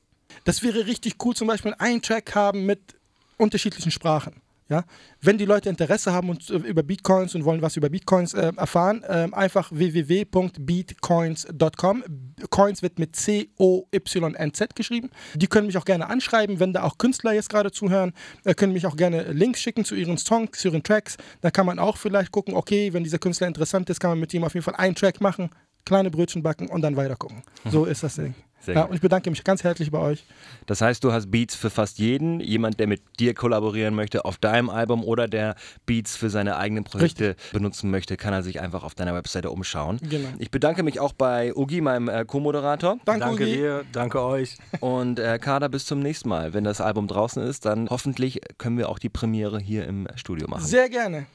Das 0.44 0.64
wäre 0.64 0.88
richtig 0.88 1.24
cool, 1.24 1.36
zum 1.36 1.48
Beispiel 1.48 1.76
einen 1.78 2.02
Track 2.02 2.34
haben 2.34 2.66
mit 2.66 2.96
unterschiedlichen 3.38 3.92
Sprachen. 3.92 4.42
Ja? 4.70 4.86
Wenn 5.22 5.38
die 5.38 5.46
Leute 5.46 5.70
Interesse 5.70 6.14
haben 6.14 6.30
und, 6.30 6.50
äh, 6.50 6.56
über 6.56 6.84
Bitcoins 6.84 7.36
und 7.36 7.44
wollen 7.44 7.62
was 7.62 7.76
über 7.76 7.90
Bitcoins 7.90 8.34
äh, 8.34 8.54
erfahren, 8.56 9.04
ähm, 9.08 9.34
einfach 9.34 9.70
www.beatcoins.com. 9.72 12.04
Coins 12.50 12.82
wird 12.82 13.00
mit 13.00 13.16
C-O-Y-N-Z 13.16 14.76
geschrieben. 14.76 15.10
Die 15.34 15.48
können 15.48 15.68
mich 15.68 15.78
auch 15.78 15.86
gerne 15.86 16.10
anschreiben, 16.10 16.60
wenn 16.60 16.74
da 16.74 16.84
auch 16.84 16.98
Künstler 16.98 17.34
jetzt 17.34 17.50
gerade 17.50 17.72
zuhören, 17.72 18.14
äh, 18.46 18.54
können 18.54 18.74
mich 18.74 18.86
auch 18.86 18.96
gerne 18.96 19.32
Links 19.32 19.62
schicken 19.62 19.86
zu 19.86 19.96
ihren 19.96 20.18
Songs, 20.18 20.60
zu 20.60 20.70
ihren 20.70 20.84
Tracks. 20.84 21.18
Da 21.42 21.52
kann 21.52 21.66
man 21.66 21.80
auch 21.80 21.98
vielleicht 21.98 22.32
gucken, 22.32 22.54
okay, 22.54 22.94
wenn 22.94 23.04
dieser 23.04 23.18
Künstler 23.18 23.48
interessant 23.48 23.90
ist, 23.90 24.00
kann 24.00 24.12
man 24.12 24.20
mit 24.20 24.34
ihm 24.34 24.44
auf 24.44 24.54
jeden 24.54 24.64
Fall 24.64 24.76
einen 24.76 24.96
Track 24.96 25.22
machen, 25.22 25.50
kleine 25.86 26.12
Brötchen 26.12 26.44
backen 26.44 26.68
und 26.68 26.82
dann 26.82 26.96
weiter 26.96 27.16
gucken. 27.16 27.42
So 27.66 27.86
ist 27.86 28.04
das 28.04 28.16
Ding. 28.16 28.36
Sehr 28.62 28.76
Ja, 28.76 28.82
gut. 28.82 28.90
und 28.92 28.96
ich 28.96 29.02
bedanke 29.02 29.30
mich 29.30 29.44
ganz 29.44 29.64
herzlich 29.64 29.90
bei 29.92 30.00
euch. 30.00 30.24
Das 30.66 30.82
heißt, 30.82 31.04
du 31.04 31.12
hast 31.12 31.32
Beats 31.32 31.56
für 31.56 31.70
fast 31.70 31.98
jeden. 32.00 32.40
Jemand, 32.40 32.80
der 32.80 32.88
mit 32.88 33.02
dir 33.20 33.34
kollaborieren 33.34 33.96
möchte 33.96 34.26
auf 34.26 34.38
deinem 34.38 34.70
Album 34.70 35.04
oder 35.04 35.28
der 35.28 35.56
Beats 35.86 36.16
für 36.16 36.30
seine 36.30 36.58
eigenen 36.58 36.84
Projekte 36.84 37.36
benutzen 37.54 37.90
möchte, 37.90 38.18
kann 38.18 38.34
er 38.34 38.44
sich 38.44 38.60
einfach 38.60 38.84
auf 38.84 38.96
deiner 38.96 39.14
Webseite 39.14 39.50
umschauen. 39.52 40.00
Genau. 40.02 40.28
Ich 40.40 40.52
bedanke 40.52 40.84
mich 40.84 41.00
auch 41.00 41.14
bei 41.14 41.56
Ugi, 41.56 41.82
meinem 41.82 42.10
äh, 42.10 42.26
Co-Moderator. 42.26 42.98
Danke, 43.06 43.20
Danke 43.26 43.44
Ugi. 43.44 43.54
dir, 43.54 43.86
danke 43.92 44.22
euch. 44.22 44.58
Und 44.80 45.20
äh, 45.20 45.40
Kader, 45.40 45.70
bis 45.70 45.86
zum 45.86 46.00
nächsten 46.02 46.30
Mal. 46.30 46.54
Wenn 46.54 46.64
das 46.64 46.82
Album 46.82 47.08
draußen 47.08 47.42
ist, 47.42 47.66
dann 47.66 47.90
hoffentlich 47.90 48.42
können 48.58 48.78
wir 48.78 48.90
auch 48.90 49.00
die 49.00 49.10
Premiere 49.10 49.60
hier 49.60 49.88
im 49.88 50.08
Studio 50.16 50.48
machen. 50.50 50.66
Sehr 50.66 50.90
gerne. 50.90 51.26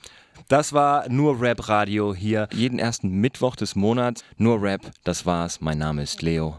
Das 0.49 0.73
war 0.73 1.09
nur 1.09 1.41
Rap 1.41 1.69
Radio 1.69 2.13
hier 2.15 2.49
jeden 2.53 2.79
ersten 2.81 3.09
Mittwoch 3.21 3.55
des 3.57 3.77
Monats. 3.77 4.25
Nur 4.37 4.61
Rap, 4.61 4.81
das 5.05 5.25
war's. 5.27 5.61
Mein 5.61 5.79
Name 5.79 6.03
ist 6.03 6.23
Leo. 6.23 6.59